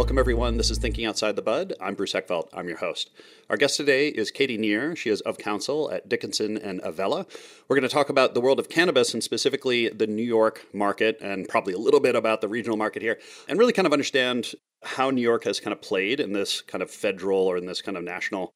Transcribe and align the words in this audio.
Welcome, 0.00 0.18
everyone. 0.18 0.56
This 0.56 0.70
is 0.70 0.78
Thinking 0.78 1.04
Outside 1.04 1.36
the 1.36 1.42
Bud. 1.42 1.74
I'm 1.78 1.94
Bruce 1.94 2.14
Eckfeldt. 2.14 2.48
I'm 2.54 2.66
your 2.68 2.78
host. 2.78 3.10
Our 3.50 3.58
guest 3.58 3.76
today 3.76 4.08
is 4.08 4.30
Katie 4.30 4.56
Neer. 4.56 4.96
She 4.96 5.10
is 5.10 5.20
of 5.20 5.36
counsel 5.36 5.90
at 5.90 6.08
Dickinson 6.08 6.56
and 6.56 6.80
Avella. 6.82 7.26
We're 7.68 7.76
going 7.76 7.86
to 7.86 7.94
talk 7.94 8.08
about 8.08 8.32
the 8.32 8.40
world 8.40 8.58
of 8.58 8.70
cannabis 8.70 9.12
and 9.12 9.22
specifically 9.22 9.90
the 9.90 10.06
New 10.06 10.22
York 10.22 10.64
market 10.72 11.18
and 11.20 11.46
probably 11.46 11.74
a 11.74 11.78
little 11.78 12.00
bit 12.00 12.16
about 12.16 12.40
the 12.40 12.48
regional 12.48 12.78
market 12.78 13.02
here 13.02 13.18
and 13.46 13.58
really 13.58 13.74
kind 13.74 13.84
of 13.84 13.92
understand 13.92 14.54
how 14.82 15.10
New 15.10 15.20
York 15.20 15.44
has 15.44 15.60
kind 15.60 15.72
of 15.72 15.82
played 15.82 16.18
in 16.18 16.32
this 16.32 16.62
kind 16.62 16.80
of 16.80 16.90
federal 16.90 17.40
or 17.40 17.58
in 17.58 17.66
this 17.66 17.82
kind 17.82 17.98
of 17.98 18.02
national 18.02 18.54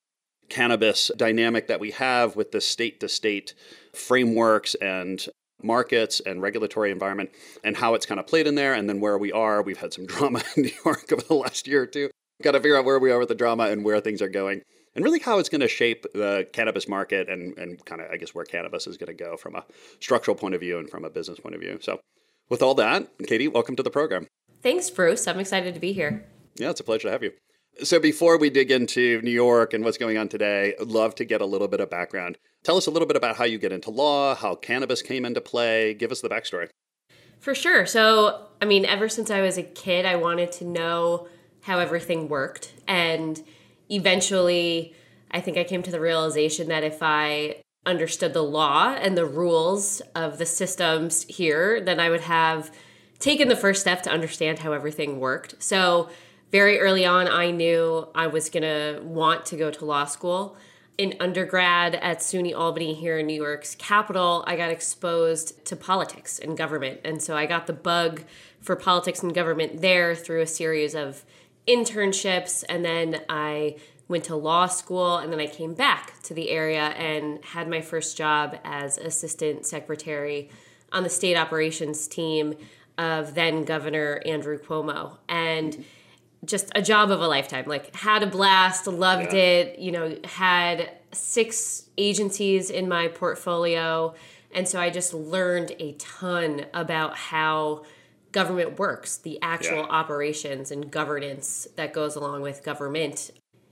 cannabis 0.49 1.11
dynamic 1.15 1.67
that 1.69 1.79
we 1.79 1.91
have 1.91 2.37
with 2.37 2.53
the 2.53 2.61
state 2.63 3.01
to 3.01 3.09
state 3.09 3.53
frameworks 3.93 4.75
and 4.77 5.27
markets 5.65 6.21
and 6.21 6.43
regulatory 6.43 6.91
environment 6.91 7.31
and 7.65 7.77
how 7.77 7.95
it's 7.95 8.07
kind 8.07 8.21
of 8.21 8.27
played 8.27 8.47
in 8.47 8.55
there 8.55 8.75
and 8.75 8.89
then 8.89 9.01
where 9.01 9.19
we 9.19 9.33
are. 9.33 9.63
We've 9.63 9.79
had 9.79 9.93
some 9.93 10.07
drama 10.07 10.43
in 10.57 10.65
New 10.65 10.73
York 10.85 11.11
over 11.13 11.23
the 11.23 11.35
last 11.35 11.67
year 11.67 11.83
or 11.83 11.87
two. 11.87 12.11
Got 12.43 12.53
to 12.53 12.61
figure 12.61 12.77
out 12.77 12.85
where 12.85 12.99
we 12.99 13.11
are 13.11 13.19
with 13.19 13.29
the 13.29 13.35
drama 13.35 13.65
and 13.65 13.85
where 13.85 14.01
things 14.01 14.21
are 14.21 14.29
going 14.29 14.63
and 14.95 15.05
really 15.05 15.19
how 15.19 15.39
it's 15.39 15.49
going 15.49 15.61
to 15.61 15.69
shape 15.69 16.07
the 16.15 16.47
cannabis 16.53 16.89
market 16.89 17.29
and, 17.29 17.57
and 17.59 17.85
kind 17.85 18.01
of, 18.01 18.11
I 18.11 18.17
guess, 18.17 18.35
where 18.35 18.45
cannabis 18.45 18.87
is 18.87 18.97
going 18.97 19.17
to 19.17 19.25
go 19.25 19.37
from 19.37 19.55
a 19.55 19.65
structural 20.01 20.37
point 20.37 20.55
of 20.55 20.61
view 20.61 20.79
and 20.79 20.89
from 20.89 21.05
a 21.05 21.11
business 21.11 21.41
point 21.41 21.55
of 21.55 21.61
view. 21.61 21.79
So, 21.81 22.01
with 22.49 22.63
all 22.63 22.75
that, 22.75 23.09
Katie, 23.27 23.49
welcome 23.49 23.77
to 23.77 23.83
the 23.83 23.91
program. 23.91 24.27
Thanks, 24.63 24.91
Bruce. 24.91 25.27
I'm 25.27 25.41
excited 25.41 25.75
to 25.75 25.81
be 25.81 25.93
here. 25.93 26.27
Yeah, 26.57 26.71
it's 26.71 26.81
a 26.81 26.85
pleasure 26.85 27.09
to 27.09 27.13
have 27.13 27.23
you. 27.23 27.33
So, 27.83 27.99
before 27.99 28.39
we 28.39 28.51
dig 28.51 28.71
into 28.71 29.21
New 29.23 29.33
York 29.33 29.75
and 29.75 29.85
what's 29.85 29.99
going 29.99 30.17
on 30.17 30.29
today, 30.29 30.75
I'd 30.81 30.87
love 30.87 31.17
to 31.17 31.25
get 31.25 31.41
a 31.41 31.47
little 31.47 31.67
bit 31.67 31.81
of 31.81 31.91
background. 31.91 32.39
Tell 32.63 32.77
us 32.77 32.87
a 32.87 32.91
little 32.91 33.07
bit 33.07 33.17
about 33.17 33.37
how 33.37 33.45
you 33.45 33.59
get 33.59 33.73
into 33.73 33.91
law, 33.91 34.37
how 34.37 34.55
cannabis 34.55 35.03
came 35.03 35.25
into 35.25 35.41
play. 35.41 35.93
Give 35.93 36.13
us 36.13 36.21
the 36.21 36.29
backstory. 36.29 36.69
For 37.41 37.53
sure. 37.53 37.85
So, 37.85 38.47
I 38.63 38.65
mean, 38.65 38.85
ever 38.85 39.09
since 39.09 39.29
I 39.29 39.41
was 39.41 39.59
a 39.59 39.65
kid, 39.65 40.07
I 40.07 40.15
wanted 40.15 40.53
to 40.53 40.65
know 40.65 41.27
how 41.63 41.81
everything 41.81 42.29
worked. 42.29 42.73
And 42.87 43.43
eventually, 43.91 44.95
I 45.33 45.41
think 45.41 45.59
I 45.59 45.65
came 45.65 45.83
to 45.83 45.91
the 45.91 46.01
realization 46.01 46.69
that 46.69 46.85
if 46.85 47.03
I 47.03 47.57
understood 47.85 48.35
the 48.35 48.43
law 48.43 48.95
and 48.95 49.19
the 49.19 49.27
rules 49.27 50.01
of 50.15 50.39
the 50.39 50.47
systems 50.47 51.25
here, 51.25 51.81
then 51.81 51.99
I 51.99 52.09
would 52.09 52.23
have 52.23 52.71
taken 53.19 53.49
the 53.49 53.57
first 53.57 53.81
step 53.81 54.03
to 54.03 54.11
understand 54.11 54.61
how 54.61 54.73
everything 54.73 55.19
worked. 55.19 55.57
So, 55.63 56.09
very 56.55 56.79
early 56.79 57.05
on, 57.05 57.27
I 57.27 57.51
knew 57.51 58.07
I 58.15 58.29
was 58.29 58.49
going 58.49 58.63
to 58.63 59.01
want 59.03 59.45
to 59.47 59.57
go 59.57 59.73
to 59.73 59.85
law 59.85 60.05
school. 60.05 60.57
In 60.97 61.17
undergrad 61.19 61.97
at 61.97 62.21
SUNY 62.21 62.57
Albany 62.57 62.95
here 62.95 63.19
in 63.19 63.27
New 63.27 63.43
York's 63.43 63.75
capital, 63.75 64.45
I 64.47 64.55
got 64.55 64.71
exposed 64.71 65.65
to 65.65 65.75
politics 65.75 66.39
and 66.39 66.57
government. 66.57 67.01
And 67.05 67.21
so 67.21 67.37
I 67.37 67.47
got 67.47 67.67
the 67.67 67.73
bug 67.73 68.23
for 68.61 68.77
politics 68.77 69.21
and 69.21 69.35
government 69.35 69.81
there 69.81 70.15
through 70.15 70.43
a 70.43 70.47
series 70.47 70.95
of 70.95 71.25
internships. 71.67 72.63
And 72.69 72.85
then 72.85 73.23
I 73.29 73.75
went 74.07 74.23
to 74.27 74.37
law 74.37 74.69
school 74.69 75.17
and 75.17 75.33
then 75.33 75.41
I 75.41 75.49
came 75.49 75.75
back 75.75 76.23
to 76.23 76.35
the 76.35 76.51
area 76.51 76.91
and 76.91 77.45
had 77.47 77.69
my 77.69 77.81
first 77.81 78.17
job 78.17 78.57
as 78.63 78.97
assistant 78.97 79.67
secretary 79.67 80.51
on 80.93 81.03
the 81.03 81.11
state 81.11 81.37
operations 81.37 82.07
team 82.07 82.55
of 82.97 83.35
then 83.35 83.65
Governor 83.65 84.23
Andrew 84.25 84.57
Cuomo. 84.57 85.17
And 85.29 85.85
just 86.45 86.71
a 86.75 86.83
job 86.83 87.11
of 87.11 87.21
a 87.21 87.29
lifetime. 87.29 87.65
Like 87.67 87.95
had 87.95 88.23
a 88.23 88.27
blast, 88.27 88.87
loved 88.87 89.33
yeah. 89.33 89.39
it, 89.41 89.79
you 89.79 89.93
know, 89.93 90.17
had 90.25 90.91
six 91.13 91.89
agencies 91.97 92.71
in 92.71 92.89
my 92.89 93.09
portfolio. 93.09 94.15
And 94.53 94.69
so 94.69 94.81
I 94.81 94.91
just 94.91 95.13
learned 95.13 95.73
a 95.79 95.93
ton 95.93 96.67
about 96.73 97.17
how 97.17 97.85
government 98.33 98.79
works, 98.79 99.17
the 99.17 99.39
actual 99.43 99.79
yeah. 99.79 99.89
operations 99.89 100.71
and 100.71 100.91
governance 100.91 101.69
that 101.77 101.93
goes 101.93 102.17
along 102.17 102.43
with 102.43 102.63
government. 102.63 103.31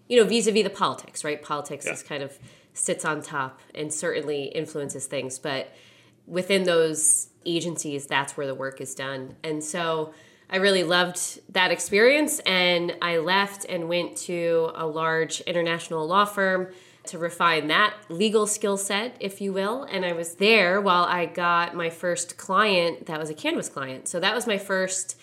You 0.08 0.18
know, 0.20 0.24
vis-a-vis 0.24 0.64
the 0.64 0.70
politics, 0.70 1.24
right? 1.24 1.42
Politics 1.42 1.86
yeah. 1.86 1.92
is 1.92 2.02
kind 2.02 2.22
of 2.22 2.38
sits 2.74 3.04
on 3.04 3.22
top 3.22 3.60
and 3.74 3.92
certainly 3.92 4.44
influences 4.44 5.06
things, 5.06 5.38
but 5.38 5.72
within 6.26 6.64
those 6.64 7.28
agencies, 7.44 8.06
that's 8.06 8.36
where 8.36 8.46
the 8.46 8.54
work 8.54 8.80
is 8.80 8.94
done. 8.94 9.36
And 9.42 9.62
so 9.62 10.14
I 10.52 10.56
really 10.56 10.84
loved 10.84 11.40
that 11.54 11.70
experience, 11.70 12.38
and 12.40 12.94
I 13.00 13.16
left 13.16 13.64
and 13.64 13.88
went 13.88 14.18
to 14.18 14.70
a 14.74 14.86
large 14.86 15.40
international 15.40 16.06
law 16.06 16.26
firm 16.26 16.68
to 17.06 17.18
refine 17.18 17.68
that 17.68 17.94
legal 18.10 18.46
skill 18.46 18.76
set, 18.76 19.16
if 19.18 19.40
you 19.40 19.54
will. 19.54 19.84
And 19.84 20.04
I 20.04 20.12
was 20.12 20.34
there 20.34 20.78
while 20.78 21.04
I 21.04 21.24
got 21.24 21.74
my 21.74 21.88
first 21.88 22.36
client 22.36 23.06
that 23.06 23.18
was 23.18 23.30
a 23.30 23.34
cannabis 23.34 23.70
client. 23.70 24.08
So 24.08 24.20
that 24.20 24.34
was 24.34 24.46
my 24.46 24.58
first 24.58 25.18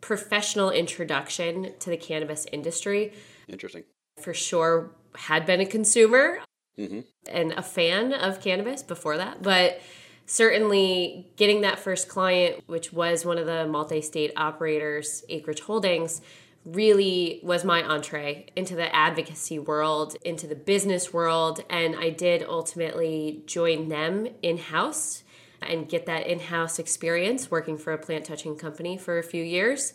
professional 0.00 0.70
introduction 0.70 1.72
to 1.78 1.88
the 1.88 1.96
cannabis 1.96 2.44
industry. 2.50 3.12
Interesting. 3.48 3.84
For 4.20 4.34
sure, 4.34 4.90
had 5.14 5.46
been 5.46 5.60
a 5.60 5.66
consumer 5.66 6.40
mm-hmm. 6.76 7.00
and 7.30 7.52
a 7.52 7.62
fan 7.62 8.12
of 8.12 8.40
cannabis 8.40 8.82
before 8.82 9.16
that, 9.18 9.40
but 9.40 9.80
certainly 10.26 11.26
getting 11.36 11.60
that 11.62 11.78
first 11.78 12.08
client, 12.08 12.62
which 12.66 12.92
was 12.92 13.24
one 13.24 13.38
of 13.38 13.46
the 13.46 13.66
multi 13.66 14.00
state 14.00 14.32
operators, 14.36 15.24
Acreage 15.28 15.60
Holdings, 15.60 16.20
really 16.64 17.40
was 17.42 17.64
my 17.64 17.82
entree 17.82 18.46
into 18.56 18.74
the 18.74 18.94
advocacy 18.94 19.58
world, 19.58 20.16
into 20.24 20.46
the 20.46 20.54
business 20.54 21.12
world. 21.12 21.62
And 21.68 21.94
I 21.96 22.10
did 22.10 22.42
ultimately 22.42 23.42
join 23.46 23.88
them 23.88 24.28
in 24.42 24.58
house 24.58 25.24
and 25.60 25.88
get 25.88 26.06
that 26.06 26.26
in 26.26 26.40
house 26.40 26.78
experience 26.78 27.50
working 27.50 27.76
for 27.78 27.92
a 27.92 27.98
plant 27.98 28.24
touching 28.24 28.56
company 28.56 28.96
for 28.96 29.18
a 29.18 29.22
few 29.22 29.42
years. 29.42 29.92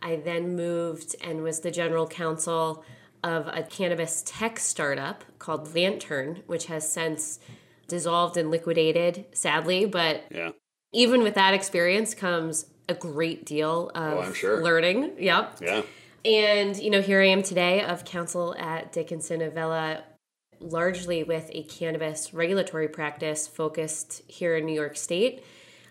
I 0.00 0.16
then 0.16 0.54
moved 0.54 1.16
and 1.20 1.42
was 1.42 1.60
the 1.60 1.70
general 1.70 2.06
counsel 2.06 2.84
of 3.22 3.48
a 3.48 3.62
cannabis 3.62 4.22
tech 4.26 4.58
startup 4.58 5.24
called 5.38 5.74
Lantern, 5.74 6.42
which 6.46 6.66
has 6.66 6.90
since 6.90 7.40
dissolved 7.88 8.36
and 8.36 8.50
liquidated, 8.50 9.26
sadly. 9.32 9.84
But 9.84 10.24
yeah. 10.30 10.50
even 10.92 11.22
with 11.22 11.34
that 11.34 11.54
experience 11.54 12.14
comes 12.14 12.66
a 12.88 12.94
great 12.94 13.46
deal 13.46 13.90
of 13.94 14.28
oh, 14.28 14.32
sure. 14.32 14.62
learning. 14.62 15.12
Yep. 15.18 15.58
Yeah. 15.62 15.82
And, 16.24 16.76
you 16.78 16.90
know, 16.90 17.02
here 17.02 17.20
I 17.20 17.26
am 17.26 17.42
today 17.42 17.82
of 17.82 18.04
counsel 18.04 18.54
at 18.58 18.92
Dickinson 18.92 19.42
Avella, 19.42 20.04
largely 20.58 21.22
with 21.22 21.50
a 21.52 21.62
cannabis 21.64 22.32
regulatory 22.32 22.88
practice 22.88 23.46
focused 23.46 24.22
here 24.26 24.56
in 24.56 24.64
New 24.64 24.74
York 24.74 24.96
State. 24.96 25.44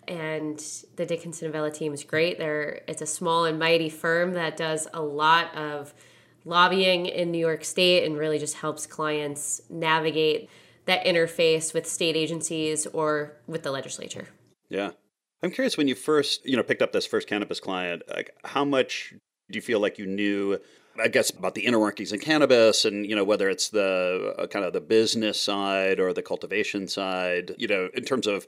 And 0.08 0.62
the 0.96 1.06
Dickinson 1.06 1.48
Avella 1.48 1.72
team 1.72 1.94
is 1.94 2.04
great. 2.04 2.38
They're, 2.38 2.82
it's 2.88 3.02
a 3.02 3.06
small 3.06 3.46
and 3.46 3.58
mighty 3.58 3.90
firm 3.90 4.34
that 4.34 4.58
does 4.58 4.88
a 4.94 5.02
lot 5.02 5.56
of 5.56 5.94
lobbying 6.46 7.06
in 7.06 7.32
New 7.32 7.38
York 7.38 7.64
State 7.64 8.04
and 8.04 8.18
really 8.18 8.40
just 8.40 8.56
helps 8.56 8.86
clients 8.86 9.62
navigate 9.70 10.50
that 10.86 11.06
interface 11.06 11.74
with 11.74 11.88
state 11.88 12.16
agencies 12.16 12.86
or 12.88 13.34
with 13.48 13.64
the 13.64 13.72
legislature. 13.72 14.28
Yeah. 14.70 14.92
I'm 15.42 15.52
curious 15.52 15.78
when 15.78 15.88
you 15.88 15.96
first, 15.96 16.46
you 16.46 16.56
know, 16.56 16.64
picked 16.64 16.82
up 16.82 16.92
this 16.94 17.06
first 17.06 17.28
cannabis 17.28 17.60
client, 17.60 18.04
like 18.10 18.32
how 18.46 18.64
much 18.64 19.14
do 19.52 19.58
you 19.58 19.62
feel 19.62 19.80
like 19.80 19.98
you 19.98 20.06
knew 20.06 20.60
I 21.00 21.08
guess 21.08 21.32
about 21.32 21.56
the 21.56 21.66
inner 21.66 21.80
workings 21.80 22.14
in 22.14 22.20
cannabis 22.20 22.86
and 22.86 23.08
you 23.08 23.16
know 23.16 23.24
whether 23.24 23.50
it's 23.50 23.70
the 23.70 24.36
uh, 24.38 24.48
kind 24.48 24.64
of 24.64 24.74
the 24.74 24.82
business 24.82 25.42
side 25.42 26.00
or 26.00 26.14
the 26.14 26.22
cultivation 26.22 26.88
side, 26.88 27.56
you 27.58 27.68
know, 27.68 27.90
in 27.94 28.04
terms 28.04 28.28
of 28.28 28.46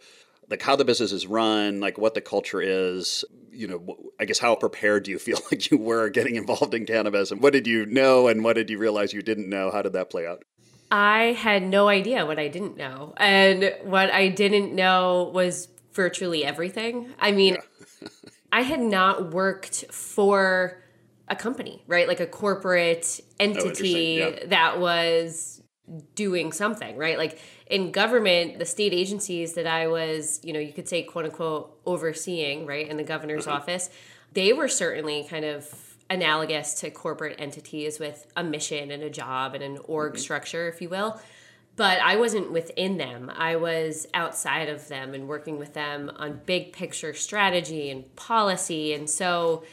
like 0.49 0.61
how 0.61 0.75
the 0.75 0.85
business 0.85 1.11
is 1.11 1.25
run, 1.25 1.79
like 1.79 1.97
what 1.97 2.13
the 2.13 2.21
culture 2.21 2.61
is, 2.61 3.25
you 3.51 3.67
know, 3.67 4.11
I 4.19 4.25
guess 4.25 4.37
how 4.37 4.53
prepared 4.55 5.03
do 5.03 5.11
you 5.11 5.17
feel 5.17 5.39
like 5.51 5.71
you 5.71 5.77
were 5.77 6.09
getting 6.09 6.35
involved 6.35 6.73
in 6.73 6.85
cannabis 6.85 7.31
and 7.31 7.41
what 7.41 7.53
did 7.53 7.65
you 7.65 7.85
know 7.87 8.27
and 8.27 8.43
what 8.43 8.53
did 8.55 8.69
you 8.69 8.77
realize 8.77 9.11
you 9.11 9.23
didn't 9.23 9.49
know? 9.49 9.71
How 9.71 9.81
did 9.81 9.93
that 9.93 10.11
play 10.11 10.27
out? 10.27 10.43
I 10.91 11.33
had 11.37 11.63
no 11.63 11.87
idea 11.87 12.25
what 12.25 12.39
I 12.39 12.47
didn't 12.47 12.77
know. 12.77 13.13
And 13.17 13.73
what 13.83 14.11
I 14.11 14.29
didn't 14.29 14.73
know 14.73 15.31
was 15.33 15.67
virtually 15.93 16.45
everything. 16.45 17.09
I 17.19 17.31
mean, 17.31 17.57
yeah. 18.01 18.07
I 18.51 18.61
had 18.61 18.79
not 18.79 19.33
worked 19.33 19.85
for 19.91 20.81
a 21.27 21.35
company, 21.35 21.83
right? 21.87 22.07
Like 22.07 22.19
a 22.19 22.27
corporate 22.27 23.19
oh, 23.21 23.33
entity 23.39 24.21
oh, 24.21 24.29
yeah. 24.29 24.45
that 24.47 24.79
was 24.79 25.61
doing 26.15 26.51
something, 26.51 26.97
right? 26.97 27.17
Like 27.17 27.39
in 27.67 27.91
government, 27.91 28.59
the 28.59 28.65
state 28.65 28.93
agencies 28.93 29.53
that 29.53 29.67
I 29.67 29.87
was, 29.87 30.39
you 30.43 30.53
know, 30.53 30.59
you 30.59 30.73
could 30.73 30.87
say 30.87 31.03
quote 31.03 31.25
unquote 31.25 31.79
overseeing, 31.85 32.65
right, 32.65 32.87
in 32.87 32.97
the 32.97 33.03
governor's 33.03 33.47
uh-huh. 33.47 33.57
office, 33.57 33.89
they 34.33 34.53
were 34.53 34.67
certainly 34.67 35.25
kind 35.29 35.45
of 35.45 35.67
analogous 36.09 36.73
to 36.75 36.89
corporate 36.91 37.35
entities 37.39 37.99
with 37.99 38.27
a 38.35 38.43
mission 38.43 38.91
and 38.91 39.01
a 39.03 39.09
job 39.09 39.53
and 39.55 39.63
an 39.63 39.79
org 39.85 40.13
Mm-hmm. 40.13 40.21
structure, 40.21 40.67
if 40.67 40.81
you 40.81 40.89
will. 40.89 41.19
But 41.75 41.99
I 41.99 42.15
wasn't 42.15 42.51
within 42.51 42.97
them. 42.97 43.29
I 43.35 43.57
was 43.57 44.07
outside 44.13 44.69
of 44.69 44.87
them 44.87 45.13
and 45.13 45.27
working 45.27 45.59
with 45.59 45.73
them 45.73 46.09
on 46.15 46.39
big 46.45 46.71
picture 46.71 47.13
strategy 47.13 47.89
and 47.89 48.15
policy. 48.15 48.93
And 48.93 49.09
so 49.09 49.63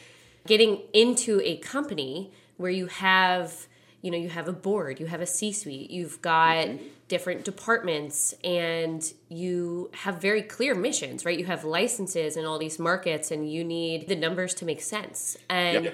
getting 0.45 0.81
into 0.91 1.39
a 1.43 1.57
company 1.57 2.31
where 2.57 2.71
you 2.71 2.87
have 2.87 3.67
you 4.01 4.11
know 4.11 4.17
you 4.17 4.27
have 4.27 4.49
a 4.49 4.53
board 4.53 4.99
you 4.99 5.05
have 5.05 5.21
a 5.21 5.25
c-suite 5.25 5.89
you've 5.89 6.21
got 6.21 6.67
different 7.07 7.45
departments 7.45 8.33
and 8.43 9.13
you 9.29 9.89
have 9.93 10.21
very 10.21 10.41
clear 10.41 10.75
missions 10.75 11.23
right 11.23 11.39
you 11.39 11.45
have 11.45 11.63
licenses 11.63 12.35
in 12.35 12.43
all 12.43 12.59
these 12.59 12.77
markets 12.77 13.31
and 13.31 13.49
you 13.49 13.63
need 13.63 14.09
the 14.09 14.15
numbers 14.15 14.53
to 14.53 14.65
make 14.65 14.81
sense 14.81 15.37
and 15.49 15.93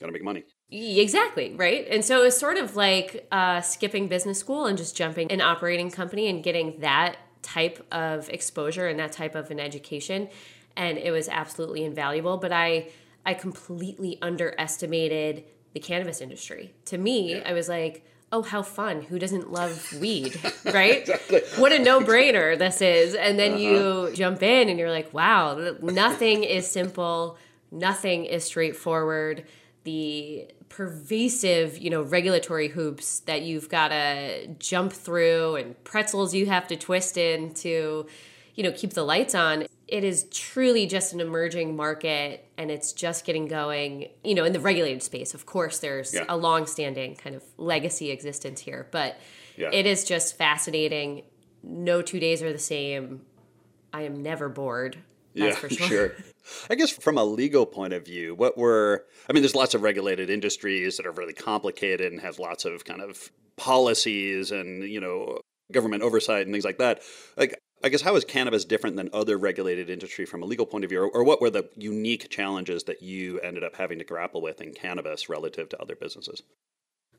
Yeah. 0.00 0.06
Gotta 0.06 0.12
make 0.12 0.24
money. 0.24 0.44
Exactly, 0.70 1.54
right? 1.56 1.86
And 1.90 2.04
so 2.04 2.20
it 2.20 2.24
was 2.24 2.38
sort 2.38 2.56
of 2.56 2.76
like 2.76 3.26
uh, 3.30 3.60
skipping 3.60 4.08
business 4.08 4.38
school 4.38 4.66
and 4.66 4.78
just 4.78 4.96
jumping 4.96 5.30
an 5.30 5.40
operating 5.40 5.90
company 5.90 6.28
and 6.28 6.42
getting 6.42 6.80
that 6.80 7.16
type 7.42 7.86
of 7.92 8.28
exposure 8.28 8.86
and 8.88 8.98
that 8.98 9.12
type 9.12 9.34
of 9.34 9.50
an 9.50 9.60
education. 9.60 10.28
And 10.76 10.96
it 10.96 11.10
was 11.10 11.28
absolutely 11.28 11.84
invaluable. 11.84 12.36
But 12.36 12.52
I, 12.52 12.88
I 13.26 13.34
completely 13.34 14.18
underestimated 14.22 15.44
the 15.74 15.80
cannabis 15.80 16.20
industry. 16.20 16.72
To 16.86 16.98
me, 16.98 17.42
I 17.42 17.52
was 17.52 17.68
like, 17.68 18.04
oh, 18.32 18.42
how 18.42 18.62
fun. 18.62 19.02
Who 19.02 19.18
doesn't 19.18 19.52
love 19.52 19.92
weed, 20.00 20.38
right? 20.66 21.00
Exactly. 21.00 21.40
What 21.58 21.72
a 21.72 21.78
no 21.78 22.00
brainer 22.00 22.56
this 22.56 22.80
is. 22.80 23.14
And 23.14 23.38
then 23.38 23.58
you 23.58 24.12
jump 24.14 24.42
in 24.42 24.68
and 24.68 24.78
you're 24.78 24.90
like, 24.90 25.12
wow, 25.12 25.74
nothing 25.82 26.44
is 26.44 26.70
simple, 26.70 27.36
nothing 27.70 28.24
is 28.24 28.44
straightforward. 28.44 29.44
The 29.84 30.48
pervasive, 30.68 31.78
you 31.78 31.90
know, 31.90 32.02
regulatory 32.02 32.68
hoops 32.68 33.20
that 33.20 33.42
you've 33.42 33.68
got 33.68 33.88
to 33.88 34.46
jump 34.58 34.92
through 34.92 35.56
and 35.56 35.82
pretzels 35.84 36.34
you 36.34 36.46
have 36.46 36.68
to 36.68 36.76
twist 36.76 37.16
in 37.16 37.52
to, 37.54 38.06
you 38.54 38.62
know, 38.62 38.72
keep 38.72 38.92
the 38.92 39.02
lights 39.02 39.34
on. 39.34 39.66
It 39.88 40.04
is 40.04 40.24
truly 40.30 40.86
just 40.86 41.12
an 41.12 41.20
emerging 41.20 41.74
market 41.74 42.46
and 42.56 42.70
it's 42.70 42.92
just 42.92 43.24
getting 43.24 43.46
going, 43.48 44.08
you 44.22 44.34
know, 44.34 44.44
in 44.44 44.52
the 44.52 44.60
regulated 44.60 45.02
space. 45.02 45.34
Of 45.34 45.46
course, 45.46 45.78
there's 45.80 46.14
Yeah. 46.14 46.24
a 46.28 46.36
long-standing 46.36 47.16
kind 47.16 47.34
of 47.34 47.42
legacy 47.56 48.10
existence 48.10 48.60
here, 48.60 48.86
but 48.92 49.16
Yeah. 49.56 49.70
it 49.72 49.86
is 49.86 50.04
just 50.04 50.36
fascinating. 50.38 51.22
No 51.62 52.02
two 52.02 52.20
days 52.20 52.42
are 52.42 52.52
the 52.52 52.58
same. 52.58 53.22
I 53.92 54.02
am 54.02 54.22
never 54.22 54.48
bored. 54.48 54.98
That's 55.34 55.56
for 55.56 55.68
sure. 55.70 56.14
I 56.68 56.74
guess 56.74 56.90
from 56.90 57.18
a 57.18 57.24
legal 57.24 57.66
point 57.66 57.92
of 57.92 58.04
view, 58.04 58.34
what 58.34 58.56
were 58.56 59.06
I 59.28 59.32
mean, 59.32 59.42
there's 59.42 59.54
lots 59.54 59.74
of 59.74 59.82
regulated 59.82 60.30
industries 60.30 60.96
that 60.96 61.06
are 61.06 61.12
really 61.12 61.32
complicated 61.32 62.12
and 62.12 62.20
has 62.20 62.38
lots 62.38 62.64
of 62.64 62.84
kind 62.84 63.00
of 63.00 63.30
policies 63.56 64.50
and 64.50 64.84
you 64.84 65.00
know 65.00 65.38
government 65.72 66.02
oversight 66.02 66.46
and 66.46 66.52
things 66.52 66.64
like 66.64 66.78
that. 66.78 67.02
Like, 67.36 67.54
I 67.82 67.88
guess 67.88 68.02
how 68.02 68.14
is 68.16 68.24
cannabis 68.24 68.64
different 68.64 68.96
than 68.96 69.08
other 69.12 69.38
regulated 69.38 69.88
industry 69.88 70.26
from 70.26 70.42
a 70.42 70.46
legal 70.46 70.66
point 70.66 70.84
of 70.84 70.90
view, 70.90 71.00
or, 71.00 71.08
or 71.08 71.24
what 71.24 71.40
were 71.40 71.50
the 71.50 71.68
unique 71.76 72.28
challenges 72.28 72.84
that 72.84 73.02
you 73.02 73.40
ended 73.40 73.64
up 73.64 73.76
having 73.76 73.98
to 73.98 74.04
grapple 74.04 74.42
with 74.42 74.60
in 74.60 74.74
cannabis 74.74 75.28
relative 75.28 75.68
to 75.70 75.80
other 75.80 75.96
businesses? 75.96 76.42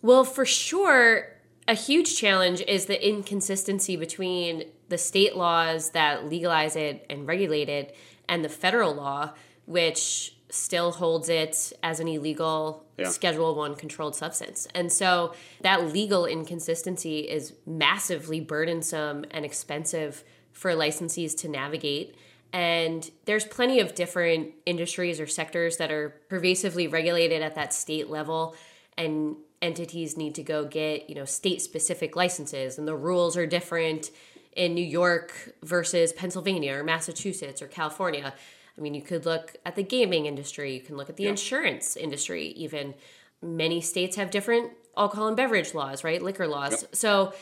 Well, 0.04 0.24
for 0.24 0.45
sure, 0.45 1.28
a 1.68 1.74
huge 1.74 2.18
challenge 2.18 2.62
is 2.68 2.86
the 2.86 3.07
inconsistency 3.07 3.95
between 3.95 4.66
the 4.89 4.98
state 4.98 5.36
laws 5.36 5.92
that 5.92 6.25
legalize 6.28 6.75
it 6.75 7.06
and 7.10 7.28
regulate 7.28 7.69
it 7.69 7.95
and 8.27 8.44
the 8.44 8.50
federal 8.50 8.94
law, 8.94 9.31
which 9.65 10.35
still 10.50 10.91
holds 10.91 11.29
it 11.29 11.71
as 11.81 12.00
an 12.00 12.07
illegal 12.07 12.85
Yeah. 12.97 13.07
schedule 13.09 13.56
1 13.56 13.75
controlled 13.75 14.15
substance. 14.15 14.68
And 14.75 14.91
so 14.91 15.33
that 15.62 15.91
legal 15.94 16.25
inconsistency 16.25 17.19
is 17.21 17.53
massively 17.65 18.41
burdensome 18.41 19.25
and 19.31 19.45
expensive 19.45 20.23
for 20.51 20.71
licensees 20.71 21.38
to 21.38 21.47
navigate. 21.47 22.15
And 22.51 23.09
there's 23.25 23.45
plenty 23.45 23.79
of 23.79 23.95
different 23.95 24.53
industries 24.65 25.21
or 25.21 25.27
sectors 25.27 25.77
that 25.77 25.89
are 25.89 26.09
pervasively 26.27 26.85
regulated 26.85 27.41
at 27.41 27.56
that 27.56 27.73
state 27.73 28.09
level 28.09 28.56
and 28.97 29.38
entities 29.62 30.18
need 30.18 30.35
to 30.35 30.44
go 30.44 30.65
get, 30.65 31.07
you 31.07 31.15
know, 31.15 31.23
state 31.23 31.62
specific 31.62 32.15
licenses 32.18 32.77
and 32.77 32.88
the 32.88 32.95
rules 32.95 33.38
are 33.38 33.45
different 33.45 34.12
in 34.53 34.74
New 34.74 34.86
York 34.86 35.56
versus 35.63 36.13
Pennsylvania 36.13 36.75
or 36.75 36.83
Massachusetts 36.83 37.62
or 37.62 37.68
California. 37.68 38.33
I 38.77 38.81
mean, 38.81 38.94
you 38.94 39.01
could 39.01 39.25
look 39.25 39.56
at 39.65 39.75
the 39.75 39.83
gaming 39.83 40.25
industry, 40.25 40.74
you 40.74 40.81
can 40.81 40.98
look 40.98 41.09
at 41.09 41.18
the 41.18 41.27
insurance 41.27 41.95
industry, 41.95 42.48
even 42.50 42.94
many 43.42 43.81
states 43.81 44.15
have 44.15 44.31
different 44.31 44.71
alcohol 44.98 45.27
and 45.27 45.38
beverage 45.38 45.74
laws, 45.74 46.03
right? 46.03 46.21
Liquor 46.21 46.48
laws. 46.48 46.86
So 46.92 47.33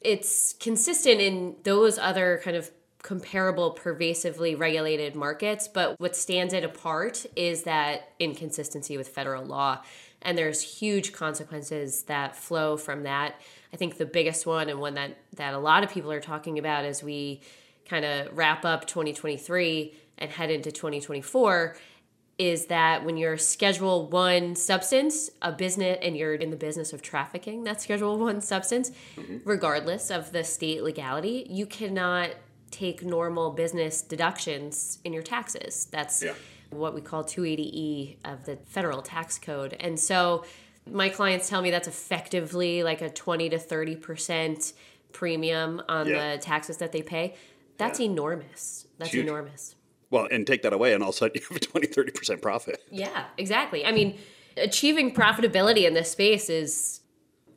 it's 0.00 0.54
consistent 0.54 1.20
in 1.20 1.56
those 1.62 1.98
other 1.98 2.40
kind 2.42 2.56
of 2.56 2.70
comparable, 3.02 3.72
pervasively 3.72 4.54
regulated 4.54 5.14
markets. 5.14 5.68
But 5.68 5.98
what 6.00 6.16
stands 6.16 6.54
it 6.54 6.64
apart 6.64 7.26
is 7.36 7.64
that 7.64 8.10
inconsistency 8.18 8.96
with 8.96 9.08
federal 9.08 9.44
law. 9.44 9.82
And 10.22 10.38
there's 10.38 10.62
huge 10.62 11.12
consequences 11.12 12.04
that 12.04 12.36
flow 12.36 12.76
from 12.76 13.02
that. 13.02 13.34
I 13.72 13.76
think 13.76 13.96
the 13.98 14.06
biggest 14.06 14.46
one 14.46 14.68
and 14.68 14.80
one 14.80 14.94
that, 14.94 15.16
that 15.36 15.54
a 15.54 15.58
lot 15.58 15.82
of 15.84 15.90
people 15.90 16.12
are 16.12 16.20
talking 16.20 16.58
about 16.58 16.84
as 16.84 17.02
we 17.02 17.40
kind 17.88 18.04
of 18.04 18.36
wrap 18.36 18.64
up 18.64 18.86
2023 18.86 19.94
and 20.18 20.30
head 20.30 20.50
into 20.50 20.70
2024 20.70 21.76
is 22.38 22.66
that 22.66 23.04
when 23.04 23.16
you're 23.16 23.36
schedule 23.36 24.08
one 24.08 24.54
substance 24.54 25.30
a 25.42 25.52
business 25.52 25.98
and 26.02 26.16
you're 26.16 26.34
in 26.34 26.50
the 26.50 26.56
business 26.56 26.92
of 26.92 27.02
trafficking 27.02 27.64
that 27.64 27.80
schedule 27.80 28.18
one 28.18 28.40
substance 28.40 28.90
mm-hmm. 29.16 29.36
regardless 29.44 30.10
of 30.10 30.32
the 30.32 30.42
state 30.42 30.82
legality 30.82 31.46
you 31.50 31.66
cannot 31.66 32.30
take 32.72 33.04
normal 33.04 33.50
business 33.50 34.02
deductions 34.02 34.98
in 35.04 35.12
your 35.12 35.22
taxes. 35.22 35.86
That's 35.92 36.22
Yeah. 36.24 36.34
what 36.70 36.94
we 36.94 37.02
call 37.02 37.22
280e 37.22 38.16
of 38.24 38.44
the 38.46 38.56
federal 38.64 39.02
tax 39.02 39.38
code. 39.38 39.76
And 39.78 40.00
so 40.00 40.44
my 40.90 41.08
clients 41.08 41.48
tell 41.48 41.62
me 41.62 41.70
that's 41.70 41.88
effectively 41.88 42.82
like 42.82 43.00
a 43.02 43.10
20 43.10 43.48
to 43.50 43.58
30 43.58 43.96
percent 43.96 44.72
premium 45.12 45.82
on 45.88 46.08
Yeah. 46.08 46.32
the 46.36 46.38
taxes 46.42 46.78
that 46.78 46.92
they 46.92 47.02
pay 47.02 47.34
that's 47.78 48.00
enormous 48.00 48.86
that's 48.98 49.12
Huge. 49.12 49.24
enormous 49.26 49.74
Well, 50.10 50.28
and 50.30 50.46
take 50.46 50.62
that 50.62 50.72
away, 50.72 50.92
and 50.94 51.02
all 51.02 51.08
of 51.10 51.14
a 51.14 51.18
sudden 51.18 51.34
you 51.40 51.42
have 51.48 51.56
a 51.56 51.60
20, 51.60 51.86
30% 51.88 52.42
profit. 52.42 52.82
Yeah, 52.90 53.24
exactly. 53.38 53.84
I 53.86 53.92
mean, 53.92 54.18
achieving 54.58 55.14
profitability 55.14 55.86
in 55.86 55.94
this 55.94 56.10
space 56.10 56.50
is 56.50 57.00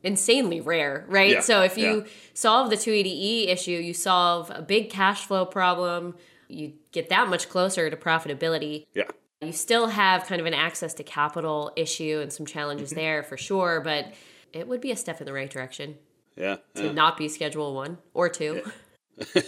insanely 0.02 0.60
rare, 0.62 1.04
right? 1.08 1.32
Yeah, 1.32 1.40
So 1.40 1.62
if 1.62 1.76
you 1.76 1.98
yeah. 2.02 2.10
solve 2.32 2.70
the 2.70 2.76
280E 2.76 3.48
issue, 3.48 3.72
you 3.72 3.92
solve 3.92 4.50
a 4.54 4.62
big 4.62 4.88
cash 4.90 5.26
flow 5.26 5.44
problem, 5.44 6.14
you 6.48 6.72
get 6.92 7.08
that 7.10 7.28
much 7.28 7.48
closer 7.50 7.90
to 7.90 7.96
profitability. 7.96 8.86
Yeah. 8.94 9.04
You 9.42 9.52
still 9.52 9.88
have 9.88 10.24
kind 10.24 10.40
of 10.40 10.46
an 10.46 10.54
access 10.54 10.94
to 10.94 11.02
capital 11.02 11.72
issue 11.76 12.20
and 12.22 12.32
some 12.32 12.46
challenges 12.46 12.90
Mm-hmm. 12.90 13.00
there 13.00 13.22
for 13.22 13.36
sure, 13.36 13.80
but 13.80 14.12
it 14.52 14.66
would 14.66 14.80
be 14.80 14.90
a 14.92 14.96
step 14.96 15.20
in 15.20 15.26
the 15.26 15.32
right 15.32 15.50
direction 15.50 15.96
Yeah. 16.36 16.56
to 16.74 16.86
yeah. 16.86 16.92
not 16.92 17.16
be 17.18 17.28
schedule 17.28 17.74
1 17.74 17.98
or 18.14 18.28
2. 18.28 18.62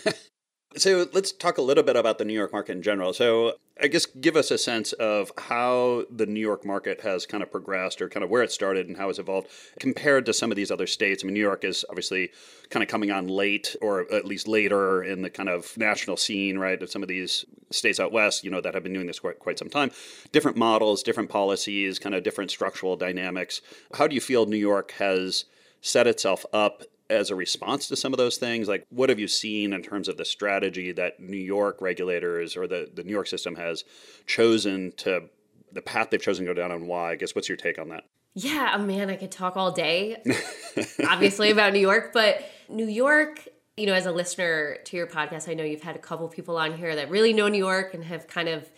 So 0.76 1.09
let's 1.14 1.33
talk 1.33 1.57
a 1.57 1.62
little 1.62 1.83
bit 1.83 1.97
about 1.97 2.18
the 2.18 2.26
New 2.26 2.35
York 2.35 2.52
market 2.52 2.73
in 2.73 2.83
general. 2.83 3.14
So 3.14 3.54
I 3.80 3.87
guess 3.87 4.06
give 4.06 4.35
us 4.35 4.50
a 4.50 4.58
sense 4.58 4.92
of 4.94 5.30
how 5.38 6.04
the 6.11 6.26
New 6.26 6.40
York 6.40 6.64
market 6.64 7.02
has 7.02 7.26
kind 7.26 7.42
of 7.42 7.50
progressed 7.50 8.02
or 8.02 8.08
kind 8.08 8.25
of 8.25 8.30
where 8.30 8.42
it 8.42 8.50
started 8.50 8.88
and 8.88 8.97
how 8.97 9.08
it's 9.08 9.20
evolved 9.20 9.49
compared 9.78 10.26
to 10.26 10.32
some 10.32 10.50
of 10.50 10.56
these 10.56 10.70
other 10.70 10.87
states. 10.87 11.23
I 11.23 11.26
mean, 11.26 11.35
New 11.35 11.40
York 11.40 11.64
is 11.64 11.85
obviously 11.88 12.30
kind 12.70 12.82
of 12.82 12.88
coming 12.88 13.12
on 13.12 13.28
late 13.28 13.76
or 13.80 14.12
at 14.12 14.25
least 14.25 14.49
later 14.49 15.04
in 15.04 15.23
the 15.23 15.30
kind 15.30 15.49
of 15.49 15.76
national 15.78 16.16
scene, 16.16 16.58
right? 16.58 16.82
Of 16.82 16.90
some 16.90 17.02
of 17.02 17.08
these 17.08 17.44
states 17.70 18.00
out 18.00 18.11
west, 18.11 18.42
you 18.42 18.50
know, 18.50 18.61
that 18.61 18.75
have 18.75 18.82
been 18.82 18.92
doing 18.92 19.06
this 19.06 19.20
quite, 19.20 19.38
quite 19.38 19.58
some 19.58 19.70
time. 19.70 19.92
Different 20.32 20.56
models, 20.56 21.04
different 21.04 21.30
policies, 21.30 22.00
kind 22.00 22.16
of 22.16 22.25
different 22.25 22.50
structural 22.50 22.97
dynamics. 22.97 23.61
How 23.94 24.08
do 24.08 24.14
you 24.14 24.20
feel 24.20 24.47
New 24.47 24.56
York 24.56 24.92
has 24.99 25.44
set 25.80 26.08
itself 26.08 26.44
up 26.52 26.82
as 27.10 27.30
a 27.30 27.34
response 27.34 27.88
to 27.88 27.96
some 27.96 28.12
of 28.12 28.18
those 28.18 28.36
things? 28.36 28.68
Like, 28.68 28.86
what 28.90 29.08
have 29.08 29.18
you 29.18 29.28
seen 29.28 29.72
in 29.72 29.82
terms 29.82 30.08
of 30.08 30.16
the 30.16 30.24
strategy 30.24 30.92
that 30.92 31.20
New 31.20 31.36
York 31.36 31.80
regulators 31.80 32.56
or 32.56 32.66
the, 32.66 32.90
the 32.92 33.04
New 33.04 33.12
York 33.12 33.26
system 33.26 33.56
has 33.56 33.84
chosen 34.26 34.92
to, 34.98 35.28
the 35.72 35.82
path 35.82 36.10
they've 36.10 36.22
chosen 36.22 36.46
to 36.46 36.54
go 36.54 36.60
down 36.60 36.70
and 36.70 36.86
why? 36.86 37.12
I 37.12 37.16
guess, 37.16 37.34
what's 37.34 37.48
your 37.48 37.56
take 37.56 37.78
on 37.78 37.88
that? 37.90 38.04
Yeah, 38.34 38.74
oh 38.74 38.82
man, 38.82 39.10
I 39.10 39.16
could 39.16 39.32
talk 39.32 39.56
all 39.56 39.72
day, 39.72 40.22
obviously, 41.08 41.50
about 41.50 41.72
New 41.72 41.80
York, 41.80 42.12
but 42.12 42.48
New 42.68 42.86
York, 42.86 43.48
you 43.76 43.86
know, 43.86 43.94
as 43.94 44.06
a 44.06 44.12
listener 44.12 44.76
to 44.84 44.96
your 44.96 45.06
podcast, 45.06 45.48
I 45.48 45.54
know 45.54 45.64
you've 45.64 45.82
had 45.82 45.96
a 45.96 46.00
couple 46.00 46.28
people 46.28 46.56
on 46.56 46.76
here 46.76 46.94
that 46.94 47.10
really 47.10 47.32
know 47.32 47.48
New 47.48 47.58
York 47.58 47.94
and 47.94 48.04
have 48.04 48.28
kind 48.28 48.48
of 48.48 48.68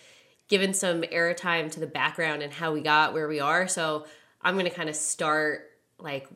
given 0.49 0.73
some 0.73 1.03
airtime 1.03 1.71
to 1.73 1.81
the 1.81 1.87
background 1.87 2.43
and 2.43 2.53
how 2.53 2.73
we 2.73 2.81
got 2.81 3.13
where 3.13 3.29
we 3.29 3.41
are. 3.41 3.69
So 3.69 4.07
I'm 4.43 4.55
going 4.55 4.67
to 4.67 4.75
kind 4.75 4.89
of 4.89 4.97
start 4.97 5.71
like 5.99 6.29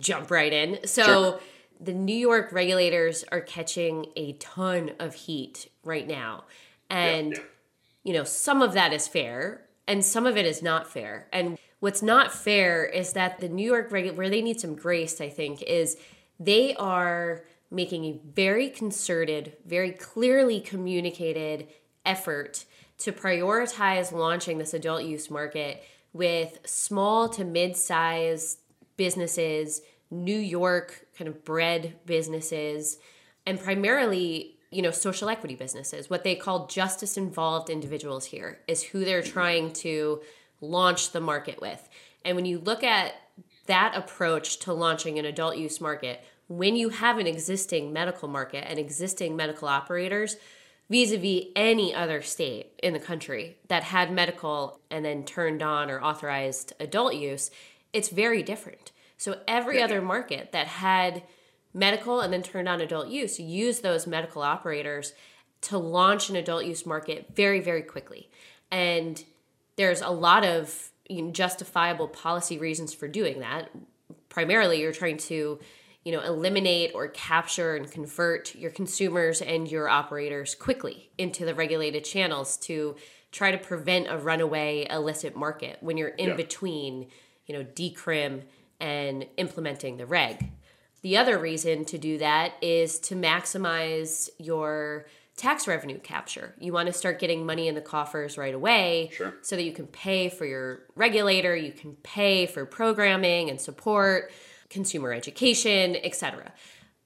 jump 0.00 0.30
right 0.30 0.52
in. 0.52 0.86
So 0.86 1.04
Sure. 1.04 1.40
the 1.80 1.92
New 1.92 2.16
York 2.16 2.52
regulators 2.52 3.24
are 3.32 3.40
catching 3.40 4.06
a 4.16 4.32
ton 4.34 4.92
of 4.98 5.14
heat 5.14 5.68
right 5.82 6.06
now. 6.06 6.44
And 6.90 7.32
yeah. 7.32 7.42
you 8.04 8.12
know, 8.12 8.24
some 8.24 8.62
of 8.62 8.72
that 8.74 8.92
is 8.92 9.08
fair. 9.08 9.62
and 9.86 10.04
some 10.04 10.24
of 10.26 10.36
it 10.36 10.46
is 10.46 10.62
not 10.62 10.90
fair. 10.90 11.28
And 11.32 11.58
what's 11.80 12.02
not 12.02 12.32
fair 12.32 12.84
is 12.86 13.12
that 13.12 13.40
the 13.40 13.48
New 13.48 13.66
York 13.66 13.90
where 13.90 14.30
they 14.30 14.40
need 14.40 14.58
some 14.60 14.74
grace, 14.74 15.20
I 15.20 15.28
think, 15.28 15.62
is 15.62 15.98
they 16.40 16.74
are 16.76 17.44
making 17.70 18.04
a 18.06 18.20
very 18.34 18.70
concerted, 18.70 19.56
very 19.66 19.90
clearly 19.90 20.60
communicated 20.60 21.68
effort 22.06 22.64
to 22.98 23.12
prioritize 23.12 24.12
launching 24.12 24.58
this 24.58 24.72
adult 24.72 25.02
use 25.02 25.30
market 25.30 25.82
with 26.12 26.60
small 26.64 27.28
to 27.28 27.44
mid-sized 27.44 28.60
businesses, 28.96 29.82
New 30.10 30.38
York 30.38 31.06
kind 31.16 31.28
of 31.28 31.44
bred 31.44 31.96
businesses, 32.06 32.98
and 33.46 33.60
primarily, 33.60 34.56
you 34.70 34.82
know, 34.82 34.90
social 34.90 35.28
equity 35.28 35.54
businesses. 35.54 36.08
What 36.08 36.24
they 36.24 36.34
call 36.34 36.66
justice 36.66 37.16
involved 37.16 37.70
individuals 37.70 38.26
here 38.26 38.60
is 38.66 38.82
who 38.82 39.04
they're 39.04 39.22
trying 39.22 39.72
to 39.74 40.22
launch 40.60 41.12
the 41.12 41.20
market 41.20 41.60
with. 41.60 41.88
And 42.24 42.36
when 42.36 42.46
you 42.46 42.58
look 42.58 42.82
at 42.82 43.14
that 43.66 43.94
approach 43.96 44.58
to 44.60 44.72
launching 44.72 45.18
an 45.18 45.24
adult 45.24 45.56
use 45.56 45.80
market, 45.80 46.24
when 46.48 46.76
you 46.76 46.90
have 46.90 47.18
an 47.18 47.26
existing 47.26 47.92
medical 47.92 48.28
market 48.28 48.64
and 48.68 48.78
existing 48.78 49.36
medical 49.36 49.68
operators, 49.68 50.36
vis-a-vis 50.90 51.44
any 51.56 51.94
other 51.94 52.20
state 52.20 52.78
in 52.82 52.92
the 52.92 52.98
country 52.98 53.56
that 53.68 53.84
had 53.84 54.12
medical 54.12 54.78
and 54.90 55.04
then 55.04 55.24
turned 55.24 55.62
on 55.62 55.90
or 55.90 56.02
authorized 56.02 56.74
adult 56.78 57.14
use 57.14 57.50
it's 57.94 58.10
very 58.10 58.42
different. 58.42 58.92
So 59.16 59.40
every 59.48 59.80
other 59.80 60.02
market 60.02 60.52
that 60.52 60.66
had 60.66 61.22
medical 61.72 62.20
and 62.20 62.32
then 62.32 62.42
turned 62.42 62.68
on 62.68 62.80
adult 62.80 63.08
use 63.08 63.40
used 63.40 63.82
those 63.82 64.06
medical 64.06 64.42
operators 64.42 65.14
to 65.62 65.78
launch 65.78 66.28
an 66.28 66.36
adult 66.36 66.66
use 66.66 66.84
market 66.84 67.28
very 67.34 67.60
very 67.60 67.82
quickly. 67.82 68.28
And 68.70 69.24
there's 69.76 70.02
a 70.02 70.10
lot 70.10 70.44
of 70.44 70.90
you 71.08 71.22
know, 71.22 71.30
justifiable 71.30 72.08
policy 72.08 72.58
reasons 72.58 72.92
for 72.92 73.08
doing 73.08 73.40
that. 73.40 73.70
Primarily 74.28 74.80
you're 74.80 74.92
trying 74.92 75.18
to 75.18 75.58
you 76.04 76.12
know 76.12 76.20
eliminate 76.20 76.92
or 76.94 77.08
capture 77.08 77.76
and 77.76 77.90
convert 77.90 78.54
your 78.54 78.70
consumers 78.70 79.40
and 79.40 79.70
your 79.70 79.88
operators 79.88 80.54
quickly 80.54 81.10
into 81.16 81.44
the 81.44 81.54
regulated 81.54 82.04
channels 82.04 82.56
to 82.58 82.96
try 83.32 83.50
to 83.50 83.58
prevent 83.58 84.06
a 84.08 84.16
runaway 84.16 84.86
illicit 84.90 85.34
market 85.34 85.78
when 85.80 85.96
you're 85.96 86.08
in 86.08 86.30
yeah. 86.30 86.36
between 86.36 87.08
you 87.46 87.56
know 87.56 87.64
decrim 87.64 88.42
and 88.80 89.26
implementing 89.36 89.96
the 89.96 90.06
reg 90.06 90.50
the 91.04 91.18
other 91.18 91.38
reason 91.38 91.84
to 91.84 91.98
do 91.98 92.16
that 92.16 92.54
is 92.62 92.98
to 93.00 93.14
maximize 93.14 94.30
your 94.38 95.04
tax 95.36 95.68
revenue 95.68 95.98
capture. 95.98 96.54
You 96.58 96.72
want 96.72 96.86
to 96.86 96.94
start 96.94 97.18
getting 97.18 97.44
money 97.44 97.68
in 97.68 97.74
the 97.74 97.82
coffers 97.82 98.38
right 98.38 98.54
away 98.54 99.10
sure. 99.12 99.34
so 99.42 99.54
that 99.56 99.64
you 99.64 99.72
can 99.72 99.86
pay 99.86 100.30
for 100.30 100.46
your 100.46 100.84
regulator, 100.94 101.54
you 101.54 101.72
can 101.72 101.96
pay 101.96 102.46
for 102.46 102.64
programming 102.64 103.50
and 103.50 103.60
support 103.60 104.32
consumer 104.70 105.12
education, 105.12 105.96
etc. 106.02 106.52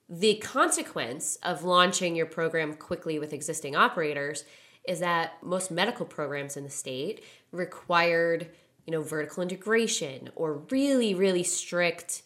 The 0.09 0.37
consequence 0.37 1.37
of 1.42 1.64
launching 1.64 2.14
your 2.14 2.26
program 2.26 2.75
quickly 2.75 3.18
with 3.18 3.33
existing 3.33 3.75
operators 3.75 4.45
is 4.87 5.00
that 5.00 5.42
most 5.42 5.71
medical 5.71 6.07
programs 6.07 6.57
in 6.57 6.64
the 6.64 6.71
state 6.71 7.25
required, 7.50 8.49
you 8.88 8.92
know, 8.92 9.02
vertical 9.02 9.42
integration 9.42 10.30
or 10.35 10.62
really 10.71 11.14
really 11.14 11.42
strict 11.42 12.23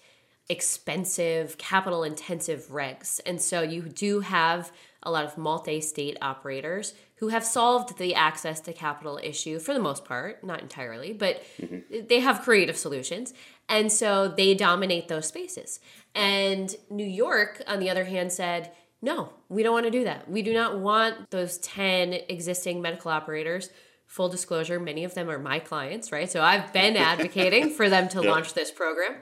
expensive 0.48 1.58
capital 1.58 2.04
intensive 2.04 2.68
regs. 2.70 3.18
And 3.26 3.42
so 3.42 3.62
you 3.62 3.82
do 3.82 4.20
have 4.20 4.70
a 5.02 5.10
lot 5.10 5.24
of 5.24 5.36
multi-state 5.36 6.16
operators 6.22 6.94
who 7.16 7.28
have 7.28 7.44
solved 7.44 7.98
the 7.98 8.14
access 8.14 8.60
to 8.60 8.72
capital 8.72 9.18
issue 9.20 9.58
for 9.58 9.74
the 9.74 9.80
most 9.80 10.04
part, 10.04 10.44
not 10.44 10.62
entirely, 10.62 11.12
but 11.12 11.42
mm-hmm. 11.60 12.06
they 12.06 12.20
have 12.20 12.42
creative 12.42 12.76
solutions. 12.76 13.34
And 13.68 13.90
so 13.90 14.28
they 14.28 14.54
dominate 14.54 15.08
those 15.08 15.26
spaces. 15.26 15.80
And 16.14 16.72
New 16.90 17.06
York, 17.06 17.60
on 17.66 17.80
the 17.80 17.90
other 17.90 18.04
hand, 18.04 18.30
said, 18.32 18.70
no, 19.00 19.32
we 19.48 19.64
don't 19.64 19.72
want 19.72 19.86
to 19.86 19.90
do 19.90 20.04
that. 20.04 20.30
We 20.30 20.42
do 20.42 20.54
not 20.54 20.78
want 20.78 21.28
those 21.30 21.58
10 21.58 22.12
existing 22.28 22.80
medical 22.80 23.10
operators. 23.10 23.68
Full 24.12 24.28
disclosure, 24.28 24.78
many 24.78 25.04
of 25.04 25.14
them 25.14 25.30
are 25.30 25.38
my 25.38 25.58
clients, 25.58 26.12
right? 26.12 26.30
So 26.30 26.42
I've 26.42 26.70
been 26.70 26.96
advocating 26.98 27.70
for 27.70 27.88
them 27.88 28.10
to 28.10 28.20
launch 28.20 28.52
this 28.52 28.70
program. 28.70 29.14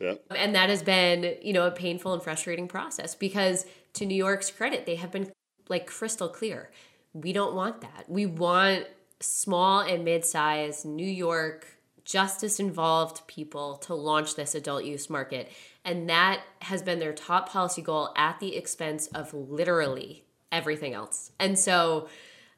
Yeah. 0.00 0.14
And 0.34 0.54
that 0.54 0.70
has 0.70 0.82
been, 0.82 1.36
you 1.42 1.52
know, 1.52 1.66
a 1.66 1.70
painful 1.70 2.14
and 2.14 2.22
frustrating 2.22 2.66
process 2.66 3.14
because 3.14 3.66
to 3.92 4.06
New 4.06 4.14
York's 4.14 4.50
credit, 4.50 4.86
they 4.86 4.94
have 4.94 5.12
been 5.12 5.30
like 5.68 5.86
crystal 5.86 6.30
clear. 6.30 6.70
We 7.12 7.34
don't 7.34 7.54
want 7.54 7.82
that. 7.82 8.06
We 8.08 8.24
want 8.24 8.86
small 9.20 9.80
and 9.80 10.02
mid-sized 10.02 10.86
New 10.86 11.06
York 11.06 11.66
justice 12.06 12.58
involved 12.58 13.26
people 13.26 13.76
to 13.76 13.94
launch 13.94 14.34
this 14.34 14.54
adult 14.54 14.84
use 14.84 15.10
market. 15.10 15.52
And 15.84 16.08
that 16.08 16.40
has 16.62 16.80
been 16.80 17.00
their 17.00 17.12
top 17.12 17.50
policy 17.50 17.82
goal 17.82 18.14
at 18.16 18.40
the 18.40 18.56
expense 18.56 19.08
of 19.08 19.34
literally 19.34 20.24
everything 20.50 20.94
else. 20.94 21.32
And 21.38 21.58
so 21.58 22.08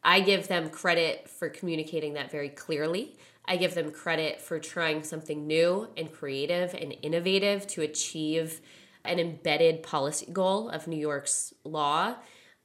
I 0.04 0.20
give 0.20 0.48
them 0.48 0.68
credit 0.68 1.28
for 1.28 1.48
communicating 1.48 2.12
that 2.14 2.30
very 2.30 2.50
clearly. 2.50 3.16
I 3.46 3.56
give 3.56 3.74
them 3.74 3.90
credit 3.90 4.40
for 4.40 4.58
trying 4.58 5.02
something 5.02 5.46
new 5.46 5.88
and 5.96 6.12
creative 6.12 6.74
and 6.74 6.94
innovative 7.02 7.66
to 7.68 7.82
achieve 7.82 8.60
an 9.04 9.18
embedded 9.18 9.82
policy 9.82 10.26
goal 10.32 10.68
of 10.68 10.86
New 10.86 10.98
York's 10.98 11.52
law. 11.64 12.16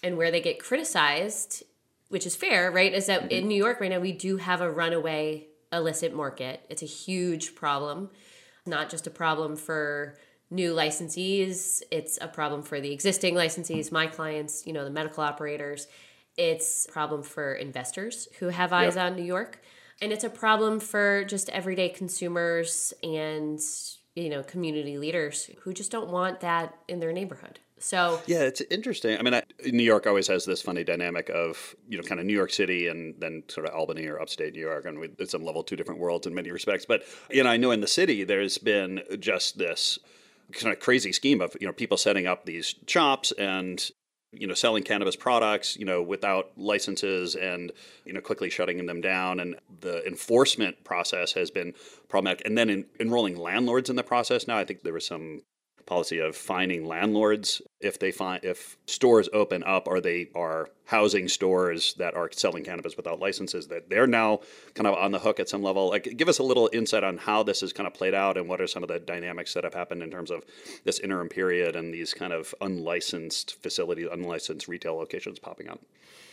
And 0.04 0.18
where 0.18 0.32
they 0.32 0.42
get 0.42 0.60
criticized, 0.60 1.64
which 2.10 2.26
is 2.26 2.36
fair, 2.36 2.72
right, 2.72 2.94
is 2.94 3.08
that 3.08 3.24
mm-hmm. 3.24 3.32
in 3.32 3.48
New 3.48 3.58
York 3.58 3.80
right 3.82 3.92
now, 3.92 4.00
we 4.00 4.14
do 4.14 4.38
have 4.38 4.62
a 4.62 4.72
runaway 4.72 5.48
illicit 5.72 6.16
market. 6.16 6.66
It's 6.70 6.82
a 6.82 6.88
huge 6.88 7.56
problem, 7.56 8.10
not 8.66 8.90
just 8.90 9.08
a 9.08 9.12
problem 9.12 9.56
for 9.56 10.18
new 10.50 10.74
licensees, 10.74 11.82
it's 11.92 12.18
a 12.22 12.28
problem 12.28 12.64
for 12.64 12.82
the 12.82 12.92
existing 12.92 13.36
licensees, 13.36 13.92
my 13.92 14.08
clients, 14.08 14.66
you 14.66 14.74
know, 14.74 14.84
the 14.84 14.90
medical 14.90 15.24
operators. 15.24 15.88
It's 16.40 16.86
a 16.86 16.92
problem 16.94 17.22
for 17.22 17.54
investors 17.54 18.30
who 18.40 18.48
have 18.48 18.72
eyes 18.72 18.96
yep. 18.96 19.12
on 19.12 19.18
New 19.18 19.24
York. 19.24 19.62
And 20.02 20.14
it's 20.14 20.24
a 20.24 20.30
problem 20.30 20.80
for 20.80 21.26
just 21.26 21.50
everyday 21.50 21.90
consumers 21.90 22.94
and, 23.04 23.60
you 24.16 24.30
know, 24.30 24.42
community 24.44 24.98
leaders 24.98 25.50
who 25.64 25.74
just 25.74 25.92
don't 25.92 26.10
want 26.10 26.40
that 26.40 26.80
in 26.88 27.02
their 27.02 27.12
neighborhood. 27.12 27.60
So 27.80 28.22
yeah, 28.26 28.40
it's 28.40 28.62
interesting. 28.62 29.18
I 29.18 29.22
mean, 29.22 29.34
I, 29.34 29.44
New 29.66 29.84
York 29.84 30.08
always 30.08 30.28
has 30.28 30.46
this 30.46 30.62
funny 30.62 30.86
dynamic 30.86 31.30
of 31.30 31.76
you 31.88 31.98
know 31.98 32.04
kind 32.04 32.20
of 32.20 32.26
New 32.26 32.34
York 32.34 32.52
City 32.52 32.88
and 32.88 33.16
then 33.20 33.44
sort 33.48 33.68
of 33.68 33.74
Albany 33.74 34.06
or 34.06 34.22
upstate 34.22 34.54
New 34.54 34.60
York, 34.60 34.86
and 34.86 35.00
we, 35.00 35.10
it's 35.18 35.32
some 35.32 35.46
level 35.46 35.64
two 35.64 35.78
different 35.78 36.02
worlds 36.02 36.28
in 36.28 36.34
many 36.36 36.52
respects. 36.52 36.86
But 36.86 37.04
you 37.30 37.42
know, 37.42 37.50
I 37.50 37.56
know 37.56 37.72
in 37.72 37.80
the 37.80 37.88
city 37.88 38.26
there's 38.26 38.58
been 38.58 39.02
just 39.20 39.58
this 39.58 39.98
kind 40.52 40.74
of 40.74 40.80
crazy 40.80 41.14
scheme 41.14 41.42
of 41.42 41.56
you 41.62 41.68
know 41.68 41.74
people 41.74 41.96
setting 41.96 42.28
up 42.28 42.46
these 42.46 42.76
shops 42.86 43.32
and 43.34 43.90
you 44.32 44.48
know 44.48 44.54
selling 44.54 44.84
cannabis 44.84 45.16
products 45.16 45.76
you 45.76 45.86
know 45.86 46.04
without 46.04 46.52
licenses 46.56 47.36
and 47.36 47.72
you 48.06 48.14
know 48.14 48.22
quickly 48.22 48.50
shutting 48.50 48.86
them 48.86 49.02
down. 49.02 49.40
And 49.40 49.56
the 49.82 50.06
enforcement 50.06 50.84
process 50.84 51.34
has 51.34 51.52
been 51.52 51.74
problematic. 52.08 52.46
And 52.46 52.58
then 52.58 52.70
in, 52.70 52.86
enrolling 53.00 53.36
landlords 53.36 53.90
in 53.90 53.96
the 53.96 54.04
process 54.04 54.48
now 54.48 54.58
i 54.58 54.66
think 54.66 54.84
there 54.84 54.94
was 54.94 55.06
some 55.06 55.42
policy 55.90 56.20
of 56.20 56.36
finding 56.36 56.86
landlords 56.86 57.62
if 57.82 57.98
they 57.98 58.12
find 58.12 58.44
if 58.44 58.78
stores 58.86 59.28
open 59.34 59.64
up 59.64 59.88
or 59.88 60.00
they 60.00 60.30
are 60.36 60.70
housing 60.86 61.28
stores 61.28 61.96
that 61.96 62.14
are 62.14 62.30
selling 62.32 62.64
cannabis 62.64 62.96
without 62.96 63.20
licenses 63.20 63.68
that 63.68 63.90
they're 63.90 64.08
now 64.08 64.40
kind 64.76 64.86
of 64.86 64.94
on 64.94 65.12
the 65.12 65.20
hook 65.20 65.40
at 65.40 65.50
some 65.50 65.64
level 65.64 65.90
like 65.90 66.16
give 66.16 66.30
us 66.30 66.38
a 66.38 66.44
little 66.44 66.70
insight 66.72 67.04
on 67.04 67.18
how 67.18 67.42
this 67.42 67.62
has 67.62 67.74
kind 67.74 67.88
of 67.88 67.94
played 67.94 68.14
out 68.14 68.38
and 68.38 68.48
what 68.48 68.62
are 68.62 68.68
some 68.68 68.84
of 68.84 68.90
the 68.90 69.00
dynamics 69.00 69.54
that 69.56 69.64
have 69.64 69.74
happened 69.74 70.04
in 70.04 70.12
terms 70.12 70.30
of 70.30 70.46
this 70.86 71.00
interim 71.00 71.28
period 71.28 71.76
and 71.76 71.92
these 71.92 72.14
kind 72.14 72.32
of 72.32 72.54
unlicensed 72.62 73.62
facilities 73.62 74.08
unlicensed 74.12 74.68
retail 74.68 74.96
locations 74.96 75.40
popping 75.40 75.68
up 75.68 75.82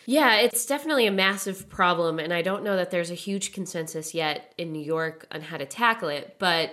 yeah, 0.09 0.37
it's 0.37 0.65
definitely 0.67 1.09
a 1.09 1.11
massive 1.11 1.69
problem, 1.69 2.21
and 2.21 2.33
I 2.33 2.41
don't 2.41 2.63
know 2.63 2.77
that 2.77 2.93
there's 2.93 3.11
a 3.11 3.15
huge 3.15 3.53
consensus 3.53 4.15
yet 4.15 4.55
in 4.57 4.73
New 4.73 4.83
York 4.83 5.27
on 5.33 5.41
how 5.41 5.57
to 5.57 5.67
tackle 5.67 6.09
it. 6.11 6.37
But 6.39 6.71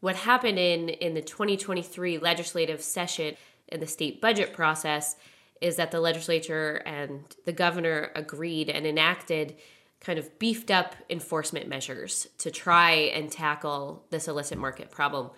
what 0.00 0.16
happened 0.16 0.58
in 0.58 0.88
in 0.88 1.14
the 1.14 1.22
2023 1.22 2.18
legislative 2.18 2.82
session 2.82 3.36
in 3.68 3.80
the 3.80 3.86
state 3.86 4.20
budget 4.20 4.52
process 4.52 5.16
is 5.60 5.76
that 5.76 5.90
the 5.90 6.00
legislature 6.00 6.82
and 6.86 7.24
the 7.44 7.52
governor 7.52 8.10
agreed 8.14 8.68
and 8.68 8.86
enacted 8.86 9.56
kind 10.00 10.18
of 10.18 10.38
beefed 10.38 10.70
up 10.70 10.94
enforcement 11.08 11.68
measures 11.68 12.26
to 12.38 12.50
try 12.50 12.92
and 12.92 13.32
tackle 13.32 14.04
this 14.10 14.28
illicit 14.28 14.58
market 14.58 14.90
problem. 14.90 15.30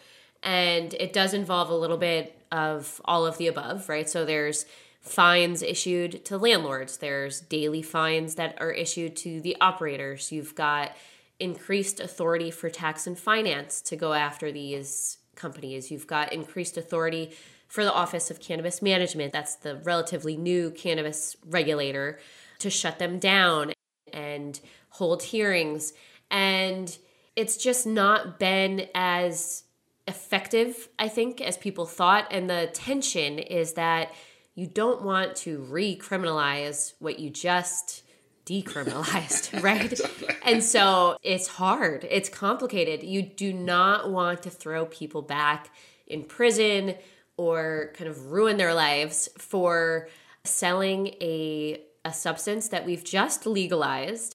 And 0.43 0.93
it 0.95 1.12
does 1.12 1.35
involve 1.35 1.71
a 1.71 1.75
little 1.75 1.97
bit 1.97 2.41
of 2.50 3.00
all 3.05 3.27
of 3.27 3.38
the 3.38 3.47
above, 3.47 3.88
right? 3.88 4.09
So 4.09 4.25
there's 4.25 4.67
fines 5.00 5.62
issued 5.62 6.25
to 6.27 6.37
landlords, 6.37 6.99
there's 6.99 7.41
daily 7.41 7.83
fines 7.83 8.35
that 8.35 8.61
are 8.61 8.73
issued 8.73 9.17
to 9.17 9.41
the 9.41 9.57
operators. 9.61 10.33
You've 10.33 10.55
got 10.55 10.93
increased 11.40 12.00
authority 12.00 12.50
for 12.50 12.68
tax 12.68 13.07
and 13.07 13.18
finance 13.18 13.80
to 13.83 13.97
go 13.97 14.12
after 14.12 14.50
these 14.50 15.18
companies. 15.35 15.90
You've 15.90 16.07
got 16.07 16.33
increased 16.33 16.76
authority 16.76 17.33
for 17.68 17.85
the 17.85 17.92
Office 17.92 18.30
of 18.30 18.40
Cannabis 18.40 18.80
Management, 18.80 19.33
that's 19.33 19.57
the 19.57 19.76
relatively 19.76 20.37
new 20.37 20.71
cannabis 20.71 21.37
regulator, 21.47 22.18
to 22.61 22.71
shut 22.71 22.99
them 22.99 23.18
down 23.18 23.73
and 24.12 24.59
hold 24.88 25.23
hearings. 25.23 25.92
And 26.30 26.97
it's 27.37 27.59
just 27.59 27.87
not 27.87 28.38
been 28.38 28.88
as 28.95 29.64
effective, 30.07 30.88
I 30.99 31.09
think, 31.09 31.42
as 31.42 31.59
people 31.59 31.85
thought. 31.85 32.26
And 32.30 32.49
the 32.49 32.71
tension 32.73 33.38
is 33.38 33.75
that 33.75 34.12
you 34.54 34.66
don't 34.66 35.02
want 35.02 35.37
to 35.37 35.59
recriminalize 35.59 36.95
what 36.99 37.18
you 37.18 37.28
just 37.30 38.02
decriminalized, 38.49 39.62
right? 39.62 40.00
and 40.45 40.62
so 40.62 41.19
it's 41.23 41.47
hard, 41.49 42.07
it's 42.11 42.28
complicated. 42.28 43.02
You 43.02 43.23
do 43.23 43.52
not 43.52 44.11
want 44.11 44.43
to 44.45 44.50
throw 44.50 44.87
people 44.87 45.23
back 45.23 45.71
in 46.07 46.25
prison 46.25 46.95
or 47.37 47.93
kind 47.95 48.09
of 48.09 48.31
ruin 48.33 48.57
their 48.57 48.75
lives 48.75 49.28
for 49.38 50.09
selling 50.45 51.09
a 51.21 51.83
a 52.05 52.12
substance 52.12 52.69
that 52.69 52.87
we've 52.87 53.05
just 53.05 53.45
legalized 53.47 54.35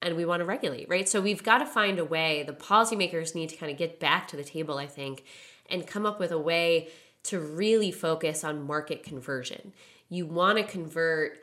and 0.00 0.16
we 0.16 0.24
want 0.24 0.40
to 0.40 0.44
regulate, 0.44 0.88
right? 0.88 1.08
So 1.08 1.20
we've 1.20 1.42
got 1.42 1.58
to 1.58 1.66
find 1.66 1.98
a 1.98 2.04
way. 2.04 2.42
The 2.42 2.52
policymakers 2.52 3.34
need 3.34 3.50
to 3.50 3.56
kind 3.56 3.70
of 3.70 3.78
get 3.78 4.00
back 4.00 4.26
to 4.28 4.36
the 4.36 4.42
table, 4.42 4.78
I 4.78 4.86
think, 4.86 5.24
and 5.70 5.86
come 5.86 6.04
up 6.04 6.18
with 6.18 6.32
a 6.32 6.38
way 6.38 6.88
to 7.24 7.38
really 7.38 7.92
focus 7.92 8.42
on 8.42 8.66
market 8.66 9.04
conversion. 9.04 9.72
You 10.08 10.26
want 10.26 10.58
to 10.58 10.64
convert 10.64 11.38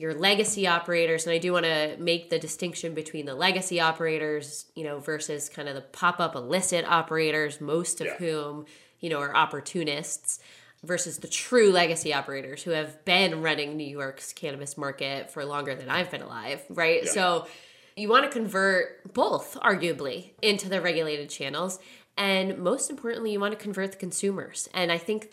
your 0.00 0.14
legacy 0.14 0.66
operators 0.66 1.26
and 1.26 1.34
I 1.34 1.36
do 1.36 1.52
want 1.52 1.66
to 1.66 1.94
make 1.98 2.30
the 2.30 2.38
distinction 2.38 2.94
between 2.94 3.26
the 3.26 3.34
legacy 3.34 3.80
operators, 3.80 4.64
you 4.74 4.82
know, 4.82 4.98
versus 4.98 5.50
kind 5.50 5.68
of 5.68 5.74
the 5.74 5.82
pop-up 5.82 6.34
illicit 6.34 6.86
operators, 6.86 7.60
most 7.60 8.00
of 8.00 8.06
yeah. 8.06 8.14
whom, 8.14 8.64
you 9.00 9.10
know, 9.10 9.18
are 9.18 9.36
opportunists 9.36 10.40
versus 10.82 11.18
the 11.18 11.28
true 11.28 11.70
legacy 11.70 12.14
operators 12.14 12.62
who 12.62 12.70
have 12.70 13.04
been 13.04 13.42
running 13.42 13.76
New 13.76 13.86
York's 13.86 14.32
cannabis 14.32 14.78
market 14.78 15.30
for 15.30 15.44
longer 15.44 15.74
than 15.74 15.90
I've 15.90 16.10
been 16.10 16.22
alive, 16.22 16.64
right? 16.70 17.02
Yeah. 17.04 17.10
So 17.10 17.46
you 17.94 18.08
want 18.08 18.24
to 18.24 18.30
convert 18.30 19.12
both, 19.12 19.58
arguably, 19.60 20.30
into 20.40 20.70
the 20.70 20.80
regulated 20.80 21.28
channels. 21.28 21.78
And 22.16 22.56
most 22.56 22.88
importantly, 22.88 23.32
you 23.32 23.40
want 23.40 23.52
to 23.52 23.62
convert 23.62 23.92
the 23.92 23.98
consumers. 23.98 24.66
And 24.72 24.90
I 24.90 24.96
think 24.96 25.30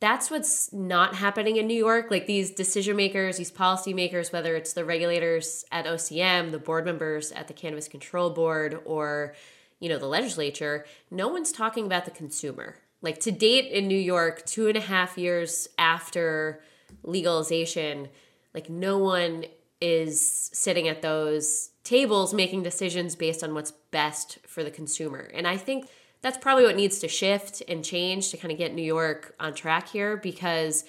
that's 0.00 0.30
what's 0.30 0.72
not 0.72 1.14
happening 1.14 1.56
in 1.56 1.66
New 1.66 1.74
York. 1.74 2.10
Like 2.10 2.26
these 2.26 2.50
decision 2.50 2.96
makers, 2.96 3.36
these 3.36 3.50
policy 3.50 3.92
makers, 3.92 4.32
whether 4.32 4.56
it's 4.56 4.72
the 4.72 4.84
regulators 4.84 5.64
at 5.70 5.84
OCM, 5.84 6.50
the 6.50 6.58
board 6.58 6.86
members 6.86 7.30
at 7.32 7.48
the 7.48 7.54
Cannabis 7.54 7.86
Control 7.86 8.30
Board, 8.30 8.80
or 8.86 9.34
you 9.78 9.88
know 9.88 9.98
the 9.98 10.06
legislature, 10.06 10.86
no 11.10 11.28
one's 11.28 11.52
talking 11.52 11.84
about 11.84 12.06
the 12.06 12.10
consumer. 12.10 12.76
Like 13.02 13.20
to 13.20 13.30
date 13.30 13.70
in 13.70 13.88
New 13.88 13.98
York, 13.98 14.44
two 14.46 14.68
and 14.68 14.76
a 14.76 14.80
half 14.80 15.18
years 15.18 15.68
after 15.78 16.62
legalization, 17.02 18.08
like 18.54 18.70
no 18.70 18.98
one 18.98 19.44
is 19.80 20.50
sitting 20.52 20.88
at 20.88 21.02
those 21.02 21.70
tables 21.84 22.34
making 22.34 22.62
decisions 22.62 23.16
based 23.16 23.42
on 23.42 23.54
what's 23.54 23.70
best 23.90 24.38
for 24.46 24.62
the 24.62 24.70
consumer. 24.70 25.30
And 25.34 25.46
I 25.46 25.56
think 25.56 25.88
that's 26.22 26.38
probably 26.38 26.64
what 26.64 26.76
needs 26.76 26.98
to 27.00 27.08
shift 27.08 27.62
and 27.68 27.84
change 27.84 28.30
to 28.30 28.36
kind 28.36 28.52
of 28.52 28.58
get 28.58 28.74
New 28.74 28.82
York 28.82 29.34
on 29.40 29.54
track 29.54 29.88
here 29.88 30.16
because 30.16 30.84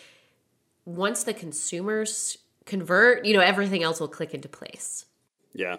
once 0.85 1.23
the 1.23 1.33
consumers 1.33 2.38
convert, 2.65 3.25
you 3.25 3.33
know, 3.33 3.41
everything 3.41 3.83
else 3.83 4.00
will 4.00 4.07
click 4.07 4.33
into 4.33 4.50
place. 4.50 5.05
Yeah. 5.53 5.77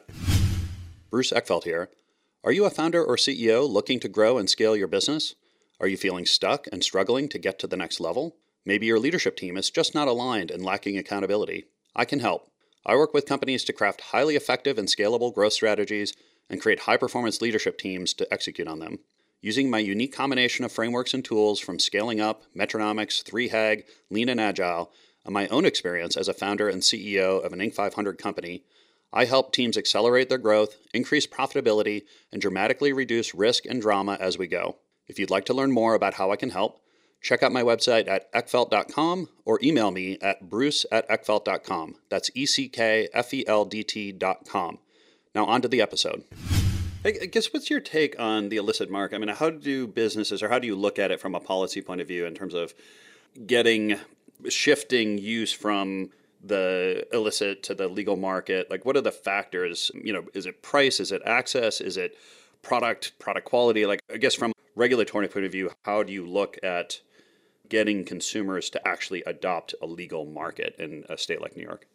Bruce 1.11 1.33
Eckfeldt 1.33 1.65
here. 1.65 1.91
Are 2.45 2.53
you 2.53 2.65
a 2.65 2.71
founder 2.71 3.05
or 3.05 3.17
CEO 3.17 3.69
looking 3.69 4.01
to 4.01 4.09
grow 4.09 4.39
and 4.39 4.49
scale 4.49 4.77
your 4.77 4.89
business? 4.89 5.35
Are 5.81 5.89
you 5.89 5.97
feeling 5.97 6.27
stuck 6.27 6.67
and 6.73 6.83
struggling 6.83 7.29
to 7.29 7.39
get 7.39 7.59
to 7.61 7.67
the 7.67 7.77
next 7.77 8.01
level? 8.01 8.37
Maybe 8.65 8.87
your 8.87 8.99
leadership 8.99 9.37
team 9.37 9.57
is 9.57 9.71
just 9.71 9.95
not 9.95 10.09
aligned 10.09 10.51
and 10.51 10.65
lacking 10.65 10.97
accountability. 10.97 11.67
I 11.95 12.05
can 12.05 12.21
help. 12.21 12.51
I 12.87 12.97
work 12.97 13.13
with 13.15 13.27
companies 13.27 13.65
to 13.65 13.73
craft 13.73 14.01
highly 14.01 14.35
effective 14.35 14.79
and 14.79 14.89
scalable 14.89 15.35
growth 15.35 15.53
strategies 15.53 16.15
and 16.49 16.61
create 16.61 16.81
high 16.81 16.97
performance 16.97 17.41
leadership 17.41 17.79
teams 17.79 18.13
to 18.15 18.33
execute 18.33 18.69
on 18.69 18.79
them. 18.79 18.99
Using 19.43 19.69
my 19.69 19.81
unique 19.81 20.15
combination 20.15 20.65
of 20.65 20.73
frameworks 20.73 21.13
and 21.13 21.23
tools 21.23 21.61
from 21.61 21.79
scaling 21.79 22.21
up, 22.21 22.45
Metronomics, 22.57 23.23
3HAG, 23.23 23.85
Lean 24.09 24.31
and 24.31 24.41
Agile, 24.41 24.91
and 25.27 25.35
my 25.35 25.47
own 25.49 25.67
experience 25.67 26.17
as 26.17 26.29
a 26.29 26.33
founder 26.33 26.71
and 26.71 26.81
CEO 26.81 27.45
of 27.45 27.53
an 27.53 27.59
Inc. 27.59 27.75
500 27.75 28.17
company, 28.17 28.65
I 29.13 29.27
help 29.27 29.53
teams 29.53 29.77
accelerate 29.77 30.31
their 30.31 30.39
growth, 30.39 30.79
increase 30.95 31.27
profitability, 31.27 32.05
and 32.33 32.41
dramatically 32.41 32.95
reduce 32.95 33.35
risk 33.35 33.67
and 33.67 33.83
drama 33.83 34.17
as 34.19 34.39
we 34.39 34.47
go. 34.47 34.77
If 35.07 35.19
you'd 35.19 35.29
like 35.29 35.45
to 35.47 35.55
learn 35.55 35.73
more 35.73 35.95
about 35.95 36.15
how 36.15 36.31
I 36.31 36.37
can 36.37 36.51
help, 36.51 36.81
Check 37.23 37.45
out 37.45 37.53
my 37.53 37.63
website 37.63 38.09
at 38.09 38.31
eckfeldt.com 38.33 39.29
or 39.45 39.61
email 39.63 39.93
me 39.93 40.19
at 40.21 40.51
bruce 40.51 40.85
at 40.91 41.09
eckfeldt.com. 41.09 41.95
That's 42.11 42.31
E 42.35 42.47
C 42.47 42.69
K 42.69 43.09
F 43.15 43.33
E 43.33 43.45
L 43.47 43.65
D 43.65 43.85
T.com. 43.85 44.79
Now, 45.35 45.47
on 45.47 45.63
to 45.63 45.69
the 45.69 45.81
episode. 45.81 46.25
I 47.05 47.11
guess 47.11 47.53
what's 47.53 47.69
your 47.69 47.81
take 47.81 48.19
on 48.21 48.49
the 48.49 48.59
illicit 48.59 48.89
market? 48.89 49.17
I 49.17 49.19
mean, 49.19 49.35
how 49.35 49.51
do 49.51 49.89
businesses 49.89 50.41
or 50.41 50.49
how 50.49 50.61
do 50.61 50.69
you 50.69 50.77
look 50.77 51.01
at 51.01 51.11
it 51.11 51.21
from 51.21 51.35
a 51.35 51.41
policy 51.41 51.83
point 51.83 52.01
of 52.01 52.07
view 52.07 52.27
in 52.27 52.35
terms 52.35 52.55
of 52.55 52.75
getting 53.45 53.99
shifting 54.49 55.19
use 55.19 55.53
from 55.53 56.11
the 56.45 57.05
illicit 57.13 57.65
to 57.65 57.75
the 57.75 57.89
legal 57.89 58.17
market? 58.17 58.71
Like, 58.71 58.85
what 58.85 58.97
are 58.97 59.01
the 59.01 59.11
factors? 59.11 59.91
You 59.95 60.13
know, 60.13 60.25
is 60.33 60.47
it 60.47 60.63
price? 60.63 61.01
Is 61.01 61.11
it 61.11 61.23
access? 61.27 61.81
Is 61.81 61.97
it 61.97 62.17
product, 62.63 63.19
product 63.19 63.47
quality? 63.47 63.85
Like, 63.85 64.01
I 64.13 64.19
guess 64.19 64.37
from 64.37 64.53
regulatory 64.77 65.27
point 65.27 65.45
of 65.45 65.51
view, 65.51 65.73
how 65.85 66.05
do 66.05 66.13
you 66.13 66.25
look 66.25 66.57
at 66.63 67.01
getting 67.69 68.05
consumers 68.05 68.71
to 68.71 68.89
actually 68.89 69.25
adopt 69.27 69.75
a 69.83 69.87
legal 69.87 70.25
market 70.25 70.77
in 70.79 71.05
a 71.09 71.19
state 71.19 71.41
like 71.41 71.57
New 71.57 71.65
York? 71.65 71.89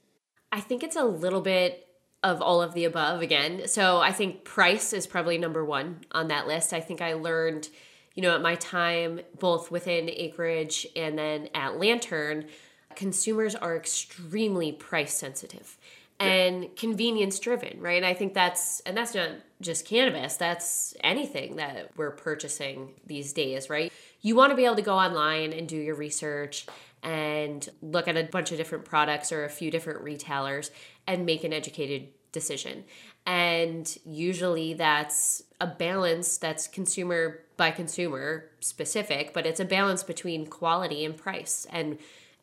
I 0.51 0.59
think 0.59 0.83
it's 0.83 0.95
a 0.97 1.03
little 1.03 1.41
bit 1.41 1.86
of 2.27 2.41
all 2.41 2.61
of 2.61 2.73
the 2.73 2.83
above 2.83 3.21
again. 3.21 3.67
So 3.67 3.99
I 3.99 4.11
think 4.11 4.43
price 4.43 4.91
is 4.91 5.07
probably 5.07 5.37
number 5.37 5.63
one 5.63 6.01
on 6.11 6.27
that 6.27 6.45
list. 6.45 6.73
I 6.73 6.81
think 6.81 7.01
I 7.01 7.13
learned, 7.13 7.69
you 8.15 8.21
know, 8.21 8.35
at 8.35 8.41
my 8.41 8.55
time, 8.55 9.21
both 9.39 9.71
within 9.71 10.09
Acreage 10.09 10.85
and 10.93 11.17
then 11.17 11.47
at 11.55 11.79
Lantern, 11.79 12.47
consumers 12.95 13.55
are 13.55 13.77
extremely 13.77 14.73
price 14.73 15.13
sensitive 15.13 15.77
and 16.19 16.63
yeah. 16.63 16.69
convenience 16.75 17.39
driven, 17.39 17.79
right? 17.79 17.95
And 17.95 18.05
I 18.05 18.13
think 18.13 18.33
that's, 18.33 18.81
and 18.81 18.97
that's 18.97 19.15
not 19.15 19.29
just 19.61 19.85
cannabis, 19.85 20.35
that's 20.35 20.95
anything 21.01 21.55
that 21.55 21.91
we're 21.95 22.11
purchasing 22.11 22.89
these 23.05 23.31
days, 23.31 23.69
right? 23.69 23.93
You 24.21 24.35
want 24.35 24.49
to 24.49 24.57
be 24.57 24.65
able 24.65 24.75
to 24.75 24.81
go 24.81 24.95
online 24.95 25.53
and 25.53 25.65
do 25.65 25.77
your 25.77 25.95
research 25.95 26.65
and 27.03 27.69
look 27.81 28.09
at 28.09 28.17
a 28.17 28.23
bunch 28.23 28.51
of 28.51 28.57
different 28.57 28.83
products 28.83 29.31
or 29.31 29.45
a 29.45 29.49
few 29.49 29.71
different 29.71 30.01
retailers 30.01 30.71
and 31.05 31.25
make 31.25 31.43
an 31.43 31.53
educated 31.53 32.09
decision. 32.37 32.83
And 33.25 33.97
usually 34.05 34.73
that's 34.73 35.43
a 35.59 35.67
balance 35.67 36.37
that's 36.37 36.67
consumer 36.67 37.39
by 37.57 37.71
consumer 37.71 38.45
specific, 38.59 39.33
but 39.33 39.45
it's 39.45 39.59
a 39.59 39.65
balance 39.65 40.03
between 40.03 40.45
quality 40.45 41.03
and 41.03 41.17
price. 41.17 41.65
And 41.71 41.97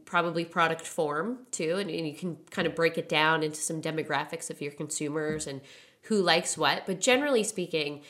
probably 0.05 0.45
product 0.45 0.87
form 0.87 1.39
too 1.51 1.77
and, 1.79 1.91
and, 1.91 2.07
you 2.07 2.15
can 2.15 2.37
kind 2.51 2.69
of 2.69 2.75
break 2.75 2.99
it 2.99 3.09
down 3.09 3.43
into 3.43 3.57
some 3.57 3.81
demographics 3.81 4.51
of 4.51 4.61
your 4.61 4.71
consumers 4.71 5.47
and 5.47 5.63
who 6.03 6.21
likes 6.21 6.59
what 6.59 6.85
but 6.85 7.01
generally 7.01 7.43
speaking 7.43 8.03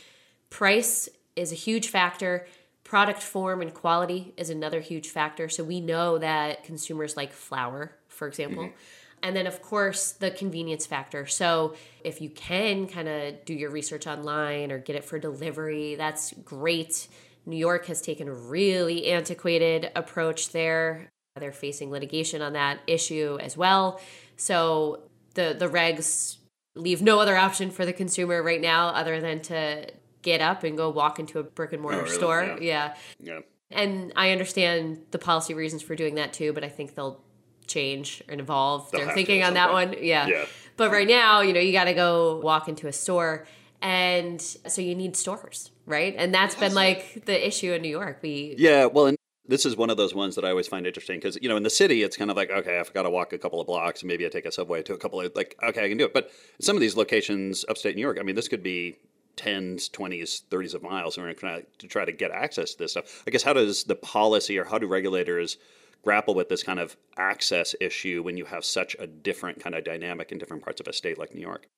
price 0.50 1.08
is 1.36 1.52
a 1.52 1.54
huge 1.54 1.86
factor 1.86 2.48
product 2.82 3.22
form 3.22 3.62
and 3.62 3.72
quality 3.74 4.34
is 4.36 4.50
another 4.50 4.80
huge 4.80 5.08
factor 5.08 5.48
so 5.48 5.62
we 5.62 5.80
know 5.80 6.18
that 6.18 6.64
consumers 6.64 7.16
like 7.16 7.32
flour, 7.32 7.96
for 8.08 8.26
example 8.26 8.64
mm-hmm. 8.64 8.76
And 9.24 9.34
then 9.34 9.48
of 9.48 9.60
course 9.60 10.12
the 10.12 10.30
convenience 10.30 10.86
factor 10.86 11.26
so 11.26 11.74
if 12.04 12.20
you 12.20 12.30
can 12.30 12.86
kind 12.86 13.08
of 13.08 13.44
do 13.44 13.54
your 13.54 13.70
research 13.70 14.06
online 14.06 14.70
or 14.70 14.78
get 14.78 14.94
it 14.94 15.04
for 15.04 15.18
delivery 15.18 15.96
that's 15.96 16.32
great 16.44 17.08
New 17.46 17.58
York 17.58 17.86
has 17.86 18.00
taken 18.00 18.26
a 18.28 18.32
really 18.32 19.10
antiquated 19.10 19.90
approach 19.96 20.50
there 20.52 21.10
they're 21.40 21.52
facing 21.52 21.90
litigation 21.90 22.42
on 22.42 22.52
that 22.52 22.80
issue 22.86 23.38
as 23.40 23.56
well. 23.56 24.00
So 24.36 25.00
the 25.34 25.56
the 25.58 25.68
regs 25.68 26.36
leave 26.76 27.02
no 27.02 27.18
other 27.20 27.36
option 27.36 27.70
for 27.70 27.84
the 27.84 27.92
consumer 27.92 28.42
right 28.42 28.60
now 28.60 28.88
other 28.88 29.20
than 29.20 29.40
to 29.42 29.86
get 30.22 30.40
up 30.40 30.64
and 30.64 30.76
go 30.76 30.90
walk 30.90 31.18
into 31.18 31.38
a 31.38 31.42
brick 31.42 31.72
and 31.72 31.82
mortar 31.82 31.98
oh, 31.98 32.02
really? 32.02 32.14
store. 32.14 32.42
Yeah. 32.44 32.56
yeah. 32.60 32.94
Yeah. 33.20 33.40
And 33.70 34.12
I 34.14 34.30
understand 34.30 35.06
the 35.10 35.18
policy 35.18 35.54
reasons 35.54 35.82
for 35.82 35.96
doing 35.96 36.14
that 36.16 36.32
too, 36.32 36.52
but 36.52 36.62
I 36.62 36.68
think 36.68 36.94
they'll 36.94 37.20
change 37.66 38.22
and 38.28 38.40
evolve. 38.40 38.90
They'll 38.90 39.06
They're 39.06 39.14
thinking 39.14 39.42
on 39.42 39.54
that 39.54 39.72
one. 39.72 39.94
Yeah. 40.00 40.26
yeah. 40.26 40.44
But 40.76 40.90
right 40.90 41.06
now, 41.06 41.40
you 41.40 41.52
know, 41.52 41.60
you 41.60 41.72
got 41.72 41.84
to 41.84 41.94
go 41.94 42.40
walk 42.40 42.68
into 42.68 42.88
a 42.88 42.92
store 42.92 43.46
and 43.80 44.40
so 44.40 44.80
you 44.80 44.94
need 44.94 45.14
stores, 45.14 45.70
right? 45.86 46.14
And 46.16 46.34
that's 46.34 46.54
been 46.54 46.74
like 46.74 47.26
the 47.26 47.46
issue 47.46 47.72
in 47.72 47.82
New 47.82 47.88
York. 47.88 48.20
We 48.22 48.54
Yeah, 48.56 48.86
well, 48.86 49.06
and 49.06 49.18
this 49.46 49.66
is 49.66 49.76
one 49.76 49.90
of 49.90 49.96
those 49.96 50.14
ones 50.14 50.36
that 50.36 50.44
I 50.44 50.50
always 50.50 50.66
find 50.66 50.86
interesting 50.86 51.18
because 51.18 51.38
you 51.40 51.48
know 51.48 51.56
in 51.56 51.62
the 51.62 51.70
city 51.70 52.02
it's 52.02 52.16
kind 52.16 52.30
of 52.30 52.36
like 52.36 52.50
okay 52.50 52.78
I've 52.78 52.92
got 52.94 53.02
to 53.02 53.10
walk 53.10 53.32
a 53.32 53.38
couple 53.38 53.60
of 53.60 53.66
blocks 53.66 54.00
and 54.00 54.08
maybe 54.08 54.24
I 54.24 54.28
take 54.28 54.46
a 54.46 54.52
subway 54.52 54.82
to 54.82 54.94
a 54.94 54.98
couple 54.98 55.20
of 55.20 55.32
like 55.34 55.56
okay 55.62 55.84
I 55.84 55.88
can 55.88 55.98
do 55.98 56.04
it 56.04 56.14
but 56.14 56.30
some 56.60 56.76
of 56.76 56.80
these 56.80 56.96
locations 56.96 57.64
upstate 57.68 57.94
New 57.94 58.00
York 58.00 58.16
I 58.18 58.22
mean 58.22 58.36
this 58.36 58.48
could 58.48 58.62
be 58.62 58.96
tens 59.36 59.88
twenties 59.88 60.44
thirties 60.50 60.72
of 60.72 60.82
miles 60.82 61.16
and 61.16 61.26
we're 61.26 61.34
going 61.34 61.62
to 61.78 61.86
try 61.86 62.04
to 62.04 62.12
get 62.12 62.30
access 62.30 62.72
to 62.72 62.78
this 62.78 62.92
stuff 62.92 63.22
I 63.26 63.30
guess 63.30 63.42
how 63.42 63.52
does 63.52 63.84
the 63.84 63.96
policy 63.96 64.58
or 64.58 64.64
how 64.64 64.78
do 64.78 64.86
regulators 64.86 65.58
grapple 66.04 66.34
with 66.34 66.48
this 66.48 66.62
kind 66.62 66.78
of 66.78 66.96
access 67.16 67.74
issue 67.80 68.22
when 68.22 68.36
you 68.36 68.44
have 68.44 68.64
such 68.64 68.94
a 68.98 69.06
different 69.06 69.60
kind 69.60 69.74
of 69.74 69.84
dynamic 69.84 70.30
in 70.30 70.38
different 70.38 70.62
parts 70.62 70.80
of 70.80 70.86
a 70.86 70.92
state 70.92 71.18
like 71.18 71.34
New 71.34 71.40
York 71.40 71.68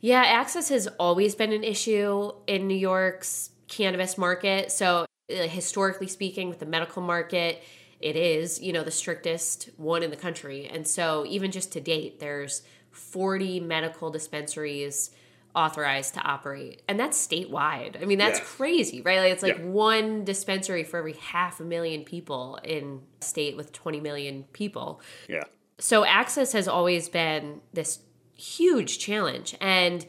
Yeah, 0.00 0.22
access 0.22 0.68
has 0.70 0.88
always 0.98 1.34
been 1.34 1.52
an 1.52 1.64
issue 1.64 2.32
in 2.46 2.66
New 2.66 2.76
York's 2.76 3.50
cannabis 3.68 4.18
market. 4.18 4.72
So, 4.72 5.06
uh, 5.30 5.48
historically 5.48 6.08
speaking, 6.08 6.48
with 6.48 6.58
the 6.58 6.66
medical 6.66 7.02
market, 7.02 7.62
it 8.00 8.16
is, 8.16 8.60
you 8.60 8.72
know, 8.72 8.84
the 8.84 8.90
strictest 8.90 9.70
one 9.76 10.02
in 10.02 10.10
the 10.10 10.16
country. 10.16 10.66
And 10.66 10.86
so, 10.86 11.24
even 11.26 11.50
just 11.50 11.72
to 11.72 11.80
date, 11.80 12.20
there's 12.20 12.62
40 12.90 13.60
medical 13.60 14.10
dispensaries 14.10 15.10
authorized 15.54 16.14
to 16.14 16.20
operate. 16.20 16.82
And 16.88 16.98
that's 16.98 17.26
statewide. 17.26 18.00
I 18.02 18.06
mean 18.06 18.18
that's 18.18 18.38
yeah. 18.40 18.44
crazy 18.44 19.00
right? 19.02 19.20
Like 19.20 19.32
it's 19.32 19.42
like 19.42 19.58
yeah. 19.58 19.64
one 19.64 20.24
dispensary 20.24 20.84
for 20.84 20.98
every 20.98 21.14
half 21.14 21.60
a 21.60 21.64
million 21.64 22.04
people 22.04 22.58
in 22.64 23.00
a 23.20 23.24
state 23.24 23.56
with 23.56 23.72
20 23.72 24.00
million 24.00 24.44
people. 24.52 25.00
Yeah. 25.28 25.44
So 25.78 26.04
access 26.04 26.52
has 26.52 26.66
always 26.66 27.08
been 27.08 27.60
this 27.72 28.00
huge 28.34 28.98
challenge. 28.98 29.54
And 29.60 30.04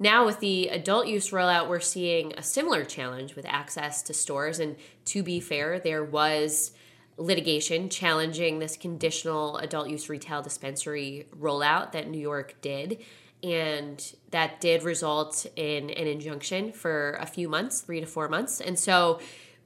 now 0.00 0.26
with 0.26 0.40
the 0.40 0.68
adult 0.68 1.06
use 1.06 1.30
rollout 1.30 1.68
we're 1.68 1.80
seeing 1.80 2.32
a 2.36 2.42
similar 2.42 2.84
challenge 2.84 3.36
with 3.36 3.46
access 3.46 4.02
to 4.02 4.14
stores. 4.14 4.58
And 4.58 4.76
to 5.06 5.22
be 5.22 5.38
fair 5.38 5.78
there 5.78 6.02
was 6.04 6.72
litigation 7.18 7.88
challenging 7.88 8.60
this 8.60 8.76
conditional 8.76 9.58
adult 9.58 9.88
use 9.88 10.08
retail 10.08 10.40
dispensary 10.40 11.26
rollout 11.38 11.92
that 11.92 12.08
New 12.08 12.20
York 12.20 12.54
did. 12.60 12.98
And 13.42 14.04
that 14.30 14.60
did 14.60 14.82
result 14.82 15.46
in 15.56 15.90
an 15.90 16.06
injunction 16.06 16.72
for 16.72 17.16
a 17.20 17.26
few 17.26 17.48
months, 17.48 17.80
three 17.80 18.00
to 18.00 18.06
four 18.06 18.28
months. 18.28 18.60
And 18.60 18.78
so, 18.78 19.20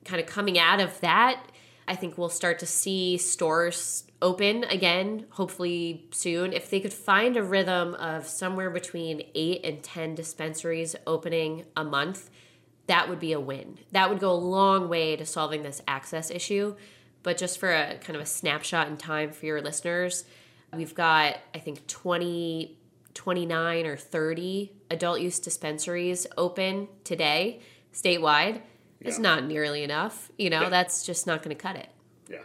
kind 0.05 0.21
of 0.21 0.27
coming 0.27 0.59
out 0.59 0.81
of 0.81 1.01
that, 1.01 1.45
I 1.89 1.95
think 1.95 2.19
we'll 2.19 2.29
start 2.29 2.59
to 2.59 2.67
see 2.67 3.17
stores 3.17 4.05
open 4.21 4.65
again, 4.65 5.27
hopefully 5.31 6.07
soon. 6.13 6.53
If 6.53 6.71
they 6.71 6.81
could 6.81 6.93
find 6.93 7.37
a 7.37 7.43
rhythm 7.43 7.95
of 7.95 8.27
somewhere 8.27 8.71
between 8.71 9.23
eight 9.35 9.65
and 9.65 9.83
10 9.83 10.15
dispensaries 10.15 10.95
opening 11.07 11.65
a 11.77 11.85
month, 11.85 12.31
that 12.89 13.09
would 13.09 13.21
be 13.21 13.33
a 13.33 13.41
win. 13.41 13.79
That 13.93 14.11
would 14.11 14.19
go 14.19 14.33
a 14.33 14.35
long 14.35 14.89
way 14.89 15.17
to 15.17 15.25
solving 15.25 15.63
this 15.63 15.81
access 15.89 16.31
issue 16.31 16.77
but 17.23 17.39
just 17.39 17.59
for 17.59 17.71
a 17.71 17.97
kind 17.99 18.17
of 18.17 18.23
a 18.23 18.27
snapshot 18.27 18.89
in 18.89 18.97
time 18.97 19.33
for 19.33 19.47
your 19.47 19.61
listeners, 19.61 20.25
we've 20.73 20.95
got, 20.95 21.37
I 21.55 21.59
think, 21.59 21.87
20, 21.87 22.77
29 23.15 23.87
or 23.87 23.97
30 23.97 24.73
adult 24.91 25.21
use 25.21 25.39
dispensaries 25.39 26.27
open 26.37 26.89
today 27.05 27.61
statewide. 27.93 28.55
Yeah. 29.01 29.09
It's 29.09 29.19
not 29.19 29.45
nearly 29.45 29.83
enough. 29.83 30.31
You 30.39 30.51
know, 30.51 30.63
yeah. 30.63 30.69
that's 30.69 31.05
just 31.05 31.27
not 31.27 31.43
going 31.43 31.55
to 31.57 31.61
cut 31.61 31.77
it. 31.77 31.89
Yeah. 32.29 32.39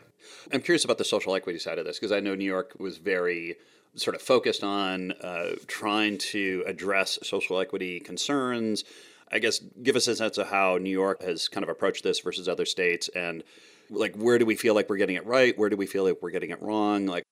I'm 0.52 0.62
curious 0.62 0.84
about 0.86 0.98
the 0.98 1.06
social 1.06 1.36
equity 1.36 1.60
side 1.60 1.80
of 1.80 1.86
this 1.86 2.00
because 2.00 2.12
I 2.12 2.20
know 2.20 2.36
New 2.36 2.46
York 2.46 2.74
was 2.80 2.98
very 2.98 3.56
sort 3.96 4.16
of 4.16 4.22
focused 4.22 4.64
on 4.64 5.12
uh, 5.24 5.52
trying 5.68 6.18
to 6.18 6.64
address 6.68 7.20
social 7.24 7.60
equity 7.60 8.00
concerns. 8.00 8.84
I 9.32 9.40
guess 9.40 9.60
give 9.82 9.96
us 9.96 10.08
a 10.08 10.16
sense 10.16 10.38
of 10.38 10.48
how 10.48 10.78
New 10.78 10.90
York 10.90 11.22
has 11.24 11.48
kind 11.48 11.64
of 11.64 11.70
approached 11.70 12.04
this 12.04 12.20
versus 12.20 12.48
other 12.48 12.66
states 12.66 13.10
and 13.10 13.44
like 13.90 14.16
where 14.16 14.38
do 14.38 14.46
we 14.46 14.56
feel 14.56 14.74
like 14.76 14.90
we're 14.90 14.98
getting 14.98 15.16
it 15.16 15.26
right 15.26 15.58
where 15.58 15.70
do 15.70 15.78
we 15.78 15.86
feel 15.86 16.04
like 16.04 16.18
we're 16.22 16.32
getting 16.32 16.50
it 16.50 16.62
wrong 16.62 17.06
like 17.06 17.24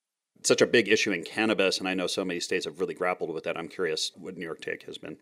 such 0.43 0.62
a 0.62 0.67
big 0.67 0.88
issue 0.88 1.12
in 1.12 1.24
cannabis 1.24 1.80
and 1.80 1.88
i 1.88 1.93
know 1.93 2.08
so 2.08 2.26
many 2.26 2.39
states 2.39 2.65
have 2.65 2.80
really 2.80 2.93
grappled 2.93 3.34
with 3.34 3.43
that. 3.43 3.58
I'm 3.58 3.67
curious 3.67 4.12
what 4.15 4.38
new 4.38 4.45
york 4.45 4.62
take 4.62 4.84
has 4.84 4.98
been. 4.98 5.17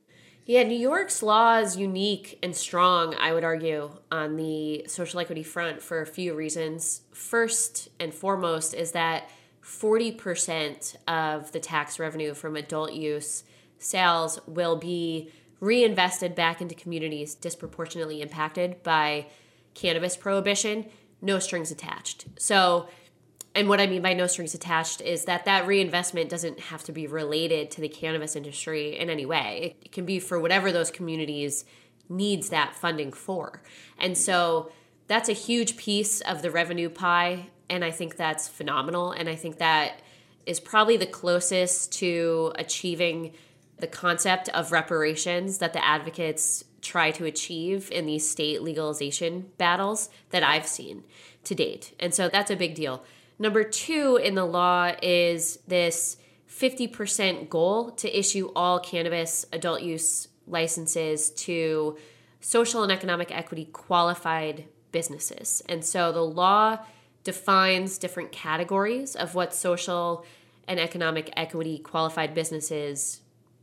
Yeah 0.46 0.64
new 0.64 0.78
york's 0.78 1.24
law 1.24 1.58
is 1.58 1.78
unique 1.78 2.40
and 2.44 2.56
strong 2.56 3.16
i 3.16 3.34
would 3.34 3.44
argue 3.44 3.90
on 4.12 4.36
the 4.36 4.86
social 4.88 5.20
equity 5.20 5.44
front 5.44 5.82
for 5.82 6.02
a 6.02 6.06
few 6.06 6.34
reasons. 6.34 7.02
First 7.14 7.90
and 8.00 8.14
foremost 8.14 8.74
is 8.74 8.92
that 8.92 9.30
40% 9.64 10.98
of 11.08 11.54
the 11.54 11.60
tax 11.60 11.98
revenue 11.98 12.34
from 12.34 12.58
adult 12.58 12.92
use 12.92 13.46
sales 13.78 14.40
will 14.46 14.76
be 14.76 15.32
reinvested 15.62 16.36
back 16.36 16.62
into 16.62 16.76
communities 16.76 17.36
disproportionately 17.36 18.22
impacted 18.22 18.84
by 18.84 19.28
cannabis 19.74 20.18
prohibition 20.18 20.86
no 21.22 21.40
strings 21.40 21.72
attached. 21.72 22.26
So, 22.38 22.90
and 23.56 23.70
what 23.70 23.80
I 23.80 23.88
mean 23.88 24.02
by 24.02 24.14
no 24.14 24.26
strings 24.28 24.56
attached 24.56 25.02
is 25.02 25.26
that 25.26 25.46
that 25.46 25.68
reinvestment 25.68 26.30
doesn't 26.30 26.60
have 26.60 26.84
to 26.86 26.92
be 26.92 27.06
related 27.06 27.70
to 27.72 27.82
the 27.82 27.90
cannabis 27.90 28.36
industry 28.36 28.98
in 28.98 29.10
any 29.10 29.26
way. 29.26 29.76
It 29.84 29.92
can 29.92 30.06
be 30.06 30.20
for 30.20 30.40
whatever 30.40 30.72
those 30.72 30.90
communities 30.90 31.66
needs 32.10 32.50
that 32.50 32.76
funding 32.76 33.12
for. 33.12 33.62
And 34.00 34.18
so 34.18 34.72
that's 35.08 35.30
a 35.30 35.34
huge 35.34 35.78
piece 35.78 36.22
of 36.22 36.42
the 36.42 36.50
revenue 36.50 36.90
pie 36.90 37.48
and 37.70 37.86
I 37.86 37.92
think 37.92 38.18
that's 38.18 38.48
phenomenal 38.48 39.12
and 39.12 39.30
I 39.30 39.36
think 39.36 39.58
that 39.60 40.02
is 40.46 40.60
probably 40.60 40.98
the 40.98 41.06
closest 41.06 41.92
to 41.94 42.52
achieving 42.56 43.34
the 43.80 43.88
concept 43.88 44.50
of 44.50 44.72
reparations 44.72 45.60
that 45.60 45.74
the 45.74 45.84
advocates 45.84 46.66
try 46.82 47.12
to 47.12 47.26
achieve 47.26 47.90
in 47.92 48.06
these 48.06 48.30
state 48.30 48.62
legalization 48.62 49.52
battles 49.58 50.10
that 50.32 50.44
I've 50.44 50.68
seen 50.68 51.04
to 51.46 51.56
date. 51.56 51.94
And 52.00 52.14
so 52.14 52.30
that's 52.30 52.52
a 52.52 52.56
big 52.56 52.76
deal. 52.76 53.04
Number 53.40 53.64
two 53.64 54.20
in 54.22 54.36
the 54.36 54.46
law 54.46 54.92
is 55.02 55.60
this 55.68 56.18
50% 56.50 57.50
goal 57.50 57.92
to 57.92 58.20
issue 58.20 58.52
all 58.56 58.80
cannabis 58.80 59.46
adult 59.52 59.82
use 59.82 60.28
licenses 60.48 61.32
to 61.32 61.98
social 62.42 62.84
and 62.84 62.92
economic 62.92 63.36
equity 63.36 63.66
qualified 63.66 64.66
businesses. 64.92 65.64
And 65.68 65.84
so 65.84 66.12
the 66.12 66.24
law 66.24 66.80
defines 67.24 67.98
different 67.98 68.32
categories 68.32 69.16
of 69.16 69.34
what 69.34 69.54
social 69.54 70.26
and 70.68 70.80
economic 70.80 71.32
equity 71.36 71.80
qualified 71.80 72.34
businesses 72.34 73.22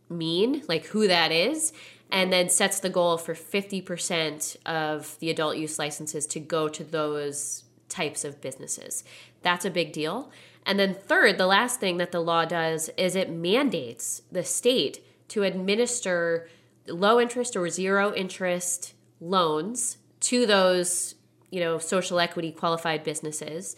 mean, 0.09 0.62
like 0.68 0.87
who 0.87 1.06
that 1.06 1.30
is, 1.30 1.72
and 2.11 2.33
then 2.33 2.48
sets 2.48 2.80
the 2.80 2.90
goal 2.90 3.16
for 3.16 3.35
50% 3.35 4.56
of 4.66 5.16
the 5.20 5.30
adult 5.30 5.56
use 5.56 5.78
licenses 5.78 6.26
to 6.26 6.40
go 6.40 6.68
to 6.68 6.83
those 6.83 7.64
types 7.90 8.24
of 8.24 8.40
businesses. 8.40 9.05
That's 9.42 9.64
a 9.64 9.70
big 9.70 9.92
deal. 9.92 10.31
And 10.64 10.79
then, 10.79 10.94
third, 10.94 11.38
the 11.38 11.46
last 11.46 11.81
thing 11.81 11.96
that 11.98 12.12
the 12.12 12.20
law 12.20 12.44
does 12.44 12.90
is 12.96 13.16
it 13.16 13.31
mandates 13.31 14.22
the 14.31 14.44
state 14.44 15.05
to 15.29 15.42
administer 15.42 16.48
low 16.87 17.20
interest 17.20 17.57
or 17.57 17.68
zero 17.68 18.14
interest 18.14 18.94
loans 19.20 19.98
to 20.20 20.46
those, 20.46 21.14
you 21.50 21.61
know, 21.61 21.79
social 21.79 22.20
equity 22.20 22.53
qualified 22.53 23.05
businesses 23.05 23.76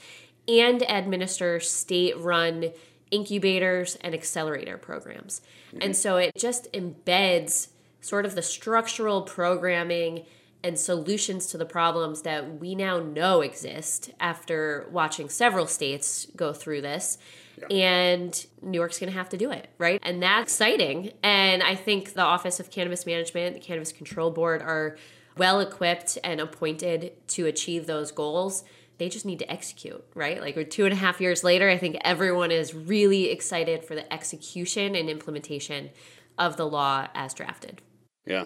and 0.49 0.83
administer 0.89 1.61
state 1.61 2.19
run 2.19 2.73
incubators 3.11 3.97
and 3.97 4.15
accelerator 4.15 4.77
programs. 4.77 5.41
Mm-hmm. 5.69 5.79
And 5.83 5.97
so 5.97 6.17
it 6.17 6.33
just 6.37 6.73
embeds 6.73 7.69
sort 8.01 8.27
of 8.27 8.35
the 8.35 8.43
structural 8.43 9.23
programming 9.23 10.25
and 10.65 10.79
solutions 10.79 11.47
to 11.47 11.59
the 11.59 11.65
problems 11.65 12.23
that 12.23 12.61
we 12.61 12.75
now 12.75 12.99
know 12.99 13.41
exist 13.41 14.11
after 14.21 14.87
watching 14.91 15.29
several 15.29 15.67
states 15.67 16.27
go 16.37 16.53
through 16.53 16.81
this. 16.81 17.19
Yeah. 17.59 17.77
And 17.77 18.47
New 18.63 18.79
York's 18.79 18.99
going 18.99 19.11
to 19.11 19.19
have 19.19 19.29
to 19.31 19.37
do 19.37 19.51
it, 19.51 19.69
right? 19.79 20.01
And 20.03 20.23
that's 20.23 20.53
exciting. 20.53 21.13
And 21.23 21.63
I 21.63 21.75
think 21.75 22.15
the 22.15 22.23
Office 22.23 22.61
of 22.61 22.71
Cannabis 22.71 23.07
Management, 23.07 23.55
the 23.55 23.61
Cannabis 23.61 23.93
Control 23.93 24.31
Board 24.31 24.63
are 24.63 24.97
well 25.37 25.61
equipped 25.61 26.19
and 26.23 26.41
appointed 26.41 27.13
to 27.29 27.47
achieve 27.47 27.87
those 27.87 28.13
goals. 28.13 28.65
They 28.99 29.09
just 29.09 29.27
need 29.27 29.41
to 29.41 29.51
execute, 29.51 30.05
right? 30.15 30.41
Like 30.41 30.55
we're 30.57 30.65
two 30.65 30.85
and 30.85 30.93
a 30.93 30.97
half 30.97 31.21
years 31.21 31.43
later, 31.43 31.69
I 31.69 31.79
think 31.79 31.97
everyone 32.03 32.51
is 32.51 32.75
really 32.75 33.31
excited 33.31 33.85
for 33.85 33.95
the 33.95 34.11
execution 34.13 34.95
and 34.95 35.09
implementation 35.09 35.91
of 36.39 36.57
the 36.57 36.67
law 36.67 37.09
as 37.15 37.35
drafted. 37.35 37.83
Yeah. 38.25 38.45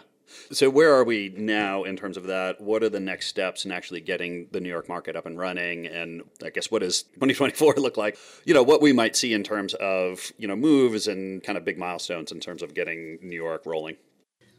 So 0.53 0.71
where 0.71 0.95
are 0.95 1.05
we 1.05 1.33
now 1.37 1.85
in 1.85 1.97
terms 1.97 2.17
of 2.17 2.25
that? 2.25 2.61
What 2.61 2.83
are 2.83 2.89
the 2.89 3.01
next 3.01 3.27
steps 3.29 3.65
in 3.65 3.73
actually 3.73 4.01
getting 4.01 4.49
the 4.51 4.61
New 4.61 4.69
York 4.69 4.89
market 4.89 5.17
up 5.17 5.27
and 5.27 5.39
running? 5.39 5.87
And 5.87 6.23
I 6.45 6.51
guess 6.51 6.71
what 6.71 6.83
does 6.83 7.03
2024 7.03 7.75
look 7.77 7.97
like? 7.97 8.19
You 8.45 8.55
know, 8.55 8.63
what 8.63 8.81
we 8.81 8.93
might 8.93 9.17
see 9.17 9.33
in 9.33 9.43
terms 9.43 9.75
of, 9.75 10.33
you 10.39 10.49
know, 10.49 10.57
moves 10.57 11.07
and 11.07 11.43
kind 11.43 11.57
of 11.57 11.65
big 11.65 11.79
milestones 11.79 12.33
in 12.33 12.41
terms 12.41 12.63
of 12.63 12.75
getting 12.75 13.19
New 13.23 13.37
York 13.37 13.63
rolling. 13.67 13.97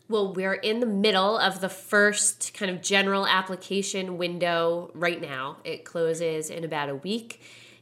Well, 0.09 0.33
we're 0.33 0.53
in 0.53 0.79
the 0.79 0.85
middle 0.85 1.37
of 1.37 1.59
the 1.59 1.67
first 1.67 2.53
kind 2.53 2.71
of 2.71 2.81
general 2.81 3.27
application 3.27 4.17
window 4.17 4.89
right 4.93 5.19
now. 5.19 5.57
It 5.65 5.83
closes 5.83 6.49
in 6.49 6.63
about 6.63 6.87
a 6.87 6.95
week. 6.95 7.41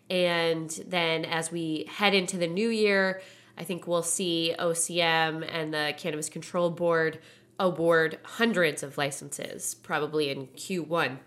And 0.10 0.70
then 0.88 1.26
as 1.26 1.52
we 1.52 1.86
head 1.88 2.16
into 2.16 2.38
the 2.38 2.48
new 2.48 2.70
year, 2.70 3.22
I 3.58 3.64
think 3.64 3.88
we'll 3.88 4.04
see 4.04 4.56
OCM 4.58 5.48
and 5.48 5.74
the 5.74 5.94
Cannabis 5.98 6.30
Control 6.30 6.70
Board 6.70 7.20
award 7.60 8.20
hundreds 8.24 8.84
of 8.84 8.98
licenses, 8.98 9.76
probably 9.76 10.30
in 10.30 10.48
Q1, 10.48 11.18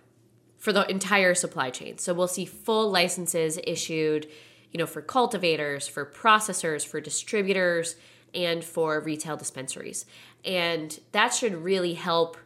for 0.58 0.72
the 0.72 0.88
entire 0.90 1.34
supply 1.34 1.70
chain. 1.70 1.98
So 1.98 2.12
we'll 2.12 2.28
see 2.28 2.44
full 2.44 2.90
licenses 2.90 3.58
issued, 3.64 4.26
you 4.72 4.78
know, 4.78 4.86
for 4.86 5.00
cultivators, 5.00 5.88
for 5.88 6.04
processors, 6.04 6.86
for 6.86 7.00
distributors, 7.00 7.96
and 8.34 8.62
for 8.62 9.00
retail 9.00 9.36
dispensaries. 9.36 10.04
And 10.44 10.98
that 11.12 11.32
should 11.32 11.54
really 11.54 11.94
help 11.94 12.36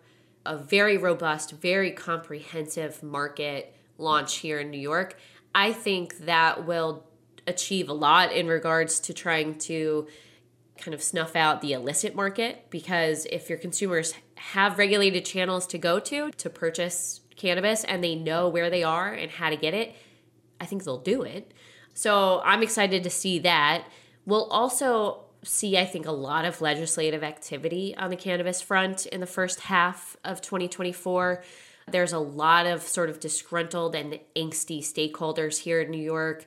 a 0.44 0.56
very 0.56 0.96
robust, 0.96 1.52
very 1.52 1.90
comprehensive 1.90 3.02
market 3.02 3.74
launch 3.98 4.36
here 4.36 4.60
in 4.60 4.70
New 4.70 4.80
York. 4.80 5.18
I 5.54 5.72
think 5.72 6.18
that 6.18 6.66
will 6.66 7.04
achieve 7.46 7.88
a 7.88 7.92
lot 7.92 8.32
in 8.32 8.46
regards 8.46 9.00
to 9.00 9.14
trying 9.14 9.58
to 9.58 10.06
kind 10.82 10.94
of 10.94 11.02
snuff 11.02 11.36
out 11.36 11.60
the 11.60 11.72
illicit 11.72 12.14
market 12.14 12.66
because 12.68 13.26
if 13.26 13.48
your 13.48 13.58
consumers 13.58 14.14
have 14.36 14.78
regulated 14.78 15.24
channels 15.24 15.66
to 15.68 15.78
go 15.78 16.00
to 16.00 16.30
to 16.32 16.50
purchase 16.50 17.20
cannabis 17.36 17.84
and 17.84 18.02
they 18.02 18.16
know 18.16 18.48
where 18.48 18.68
they 18.68 18.82
are 18.82 19.12
and 19.12 19.30
how 19.30 19.48
to 19.48 19.56
get 19.56 19.74
it, 19.74 19.94
I 20.60 20.66
think 20.66 20.84
they'll 20.84 20.98
do 20.98 21.22
it. 21.22 21.52
So 21.94 22.42
I'm 22.44 22.62
excited 22.62 23.04
to 23.04 23.10
see 23.10 23.38
that. 23.40 23.84
We'll 24.26 24.48
also 24.50 25.24
see, 25.44 25.78
I 25.78 25.84
think, 25.84 26.06
a 26.06 26.12
lot 26.12 26.44
of 26.44 26.60
legislative 26.60 27.22
activity 27.22 27.94
on 27.96 28.10
the 28.10 28.16
cannabis 28.16 28.60
front 28.60 29.06
in 29.06 29.20
the 29.20 29.26
first 29.26 29.60
half 29.60 30.16
of 30.24 30.40
2024. 30.40 31.42
There's 31.88 32.12
a 32.12 32.18
lot 32.18 32.66
of 32.66 32.82
sort 32.82 33.10
of 33.10 33.20
disgruntled 33.20 33.94
and 33.94 34.18
angsty 34.36 34.80
stakeholders 34.80 35.58
here 35.58 35.80
in 35.80 35.90
New 35.90 36.02
York. 36.02 36.46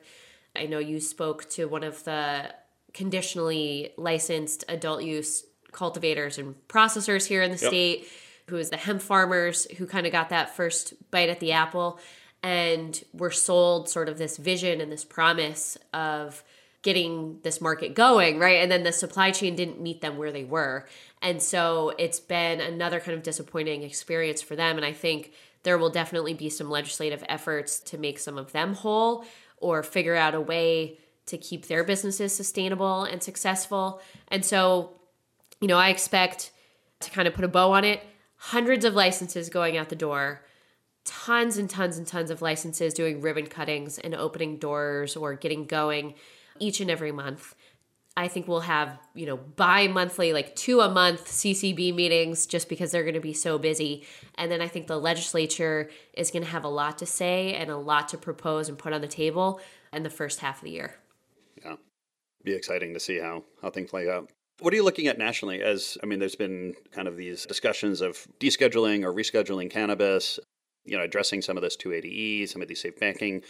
I 0.54 0.66
know 0.66 0.78
you 0.78 1.00
spoke 1.00 1.48
to 1.50 1.66
one 1.66 1.84
of 1.84 2.04
the 2.04 2.54
conditionally 2.96 3.92
licensed 3.96 4.64
adult 4.68 5.02
use 5.04 5.44
cultivators 5.70 6.38
and 6.38 6.54
processors 6.66 7.26
here 7.26 7.42
in 7.42 7.50
the 7.50 7.58
yep. 7.58 7.68
state, 7.68 8.08
who 8.48 8.56
is 8.56 8.70
the 8.70 8.76
hemp 8.76 9.02
farmers 9.02 9.70
who 9.72 9.86
kind 9.86 10.06
of 10.06 10.12
got 10.12 10.30
that 10.30 10.56
first 10.56 10.94
bite 11.10 11.28
at 11.28 11.38
the 11.38 11.52
apple 11.52 12.00
and 12.42 13.04
were 13.12 13.30
sold 13.30 13.88
sort 13.88 14.08
of 14.08 14.18
this 14.18 14.36
vision 14.38 14.80
and 14.80 14.90
this 14.90 15.04
promise 15.04 15.76
of 15.92 16.42
getting 16.82 17.40
this 17.42 17.60
market 17.60 17.94
going, 17.94 18.38
right? 18.38 18.62
And 18.62 18.70
then 18.70 18.84
the 18.84 18.92
supply 18.92 19.30
chain 19.32 19.56
didn't 19.56 19.80
meet 19.80 20.00
them 20.00 20.16
where 20.16 20.32
they 20.32 20.44
were. 20.44 20.86
And 21.20 21.42
so 21.42 21.92
it's 21.98 22.20
been 22.20 22.60
another 22.60 23.00
kind 23.00 23.16
of 23.16 23.22
disappointing 23.22 23.82
experience 23.82 24.40
for 24.40 24.56
them. 24.56 24.76
And 24.76 24.86
I 24.86 24.92
think 24.92 25.32
there 25.64 25.76
will 25.76 25.90
definitely 25.90 26.34
be 26.34 26.48
some 26.48 26.70
legislative 26.70 27.24
efforts 27.28 27.80
to 27.80 27.98
make 27.98 28.20
some 28.20 28.38
of 28.38 28.52
them 28.52 28.74
whole 28.74 29.24
or 29.56 29.82
figure 29.82 30.14
out 30.14 30.34
a 30.34 30.40
way 30.40 30.98
to 31.26 31.36
keep 31.36 31.66
their 31.66 31.84
businesses 31.84 32.34
sustainable 32.34 33.04
and 33.04 33.22
successful. 33.22 34.00
And 34.28 34.44
so, 34.44 34.92
you 35.60 35.68
know, 35.68 35.78
I 35.78 35.88
expect 35.88 36.52
to 37.00 37.10
kind 37.10 37.28
of 37.28 37.34
put 37.34 37.44
a 37.44 37.48
bow 37.48 37.72
on 37.72 37.84
it 37.84 38.02
hundreds 38.36 38.84
of 38.84 38.94
licenses 38.94 39.48
going 39.48 39.76
out 39.76 39.88
the 39.88 39.96
door, 39.96 40.42
tons 41.04 41.56
and 41.56 41.68
tons 41.68 41.98
and 41.98 42.06
tons 42.06 42.30
of 42.30 42.42
licenses 42.42 42.94
doing 42.94 43.20
ribbon 43.20 43.46
cuttings 43.46 43.98
and 43.98 44.14
opening 44.14 44.56
doors 44.58 45.16
or 45.16 45.34
getting 45.34 45.64
going 45.64 46.14
each 46.58 46.80
and 46.80 46.90
every 46.90 47.12
month. 47.12 47.54
I 48.18 48.28
think 48.28 48.48
we'll 48.48 48.60
have, 48.60 48.98
you 49.14 49.26
know, 49.26 49.36
bi 49.36 49.88
monthly, 49.88 50.32
like 50.32 50.56
two 50.56 50.80
a 50.80 50.88
month 50.88 51.26
CCB 51.26 51.94
meetings 51.94 52.46
just 52.46 52.68
because 52.68 52.90
they're 52.90 53.02
going 53.02 53.14
to 53.14 53.20
be 53.20 53.34
so 53.34 53.58
busy. 53.58 54.06
And 54.36 54.50
then 54.50 54.62
I 54.62 54.68
think 54.68 54.86
the 54.86 54.98
legislature 54.98 55.90
is 56.14 56.30
going 56.30 56.42
to 56.42 56.50
have 56.50 56.64
a 56.64 56.68
lot 56.68 56.98
to 56.98 57.06
say 57.06 57.54
and 57.54 57.70
a 57.70 57.76
lot 57.76 58.08
to 58.08 58.18
propose 58.18 58.70
and 58.70 58.78
put 58.78 58.94
on 58.94 59.02
the 59.02 59.08
table 59.08 59.60
in 59.92 60.02
the 60.02 60.10
first 60.10 60.40
half 60.40 60.58
of 60.58 60.64
the 60.64 60.70
year. 60.70 60.96
Be 62.46 62.54
exciting 62.54 62.94
to 62.94 63.00
see 63.00 63.18
how, 63.18 63.42
how 63.60 63.70
things 63.70 63.90
play 63.90 64.08
out. 64.08 64.30
What 64.60 64.72
are 64.72 64.76
you 64.76 64.84
looking 64.84 65.08
at 65.08 65.18
nationally? 65.18 65.62
As 65.62 65.98
I 66.00 66.06
mean, 66.06 66.20
there's 66.20 66.36
been 66.36 66.74
kind 66.92 67.08
of 67.08 67.16
these 67.16 67.44
discussions 67.44 68.00
of 68.00 68.24
descheduling 68.38 69.02
or 69.02 69.12
rescheduling 69.12 69.68
cannabis, 69.68 70.38
you 70.84 70.96
know, 70.96 71.02
addressing 71.02 71.42
some 71.42 71.56
of 71.56 71.64
this 71.64 71.76
280E, 71.76 72.48
some 72.48 72.62
of 72.62 72.68
these 72.68 72.80
safe 72.80 73.00
banking 73.00 73.42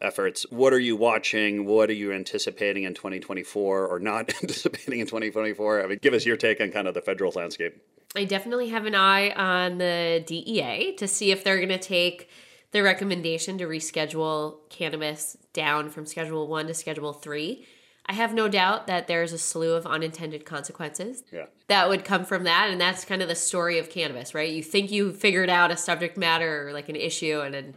efforts. 0.00 0.46
What 0.50 0.72
are 0.72 0.78
you 0.78 0.94
watching? 0.94 1.66
What 1.66 1.90
are 1.90 1.94
you 1.94 2.12
anticipating 2.12 2.84
in 2.84 2.94
2024 2.94 3.84
or 3.84 3.98
not 3.98 4.32
anticipating 4.42 5.00
in 5.00 5.06
2024? 5.06 5.82
I 5.82 5.86
mean, 5.88 5.98
give 6.00 6.14
us 6.14 6.24
your 6.24 6.36
take 6.36 6.60
on 6.60 6.70
kind 6.70 6.86
of 6.86 6.94
the 6.94 7.02
federal 7.02 7.32
landscape. 7.34 7.82
I 8.14 8.24
definitely 8.24 8.68
have 8.68 8.86
an 8.86 8.94
eye 8.94 9.30
on 9.30 9.78
the 9.78 10.22
DEA 10.24 10.94
to 10.98 11.08
see 11.08 11.32
if 11.32 11.42
they're 11.42 11.56
going 11.56 11.68
to 11.70 11.78
take 11.78 12.30
the 12.70 12.84
recommendation 12.84 13.58
to 13.58 13.66
reschedule 13.66 14.58
cannabis 14.70 15.36
down 15.52 15.90
from 15.90 16.06
Schedule 16.06 16.46
1 16.46 16.68
to 16.68 16.74
Schedule 16.74 17.12
3. 17.12 17.66
I 18.08 18.12
have 18.12 18.32
no 18.32 18.48
doubt 18.48 18.86
that 18.86 19.08
there's 19.08 19.32
a 19.32 19.38
slew 19.38 19.74
of 19.74 19.84
unintended 19.84 20.44
consequences 20.44 21.24
yeah. 21.32 21.46
that 21.66 21.88
would 21.88 22.04
come 22.04 22.24
from 22.24 22.44
that. 22.44 22.70
And 22.70 22.80
that's 22.80 23.04
kind 23.04 23.20
of 23.20 23.28
the 23.28 23.34
story 23.34 23.78
of 23.78 23.90
cannabis, 23.90 24.32
right? 24.32 24.48
You 24.48 24.62
think 24.62 24.92
you 24.92 25.12
figured 25.12 25.50
out 25.50 25.72
a 25.72 25.76
subject 25.76 26.16
matter 26.16 26.68
or 26.68 26.72
like 26.72 26.88
an 26.88 26.96
issue, 26.96 27.40
and 27.40 27.52
then 27.52 27.74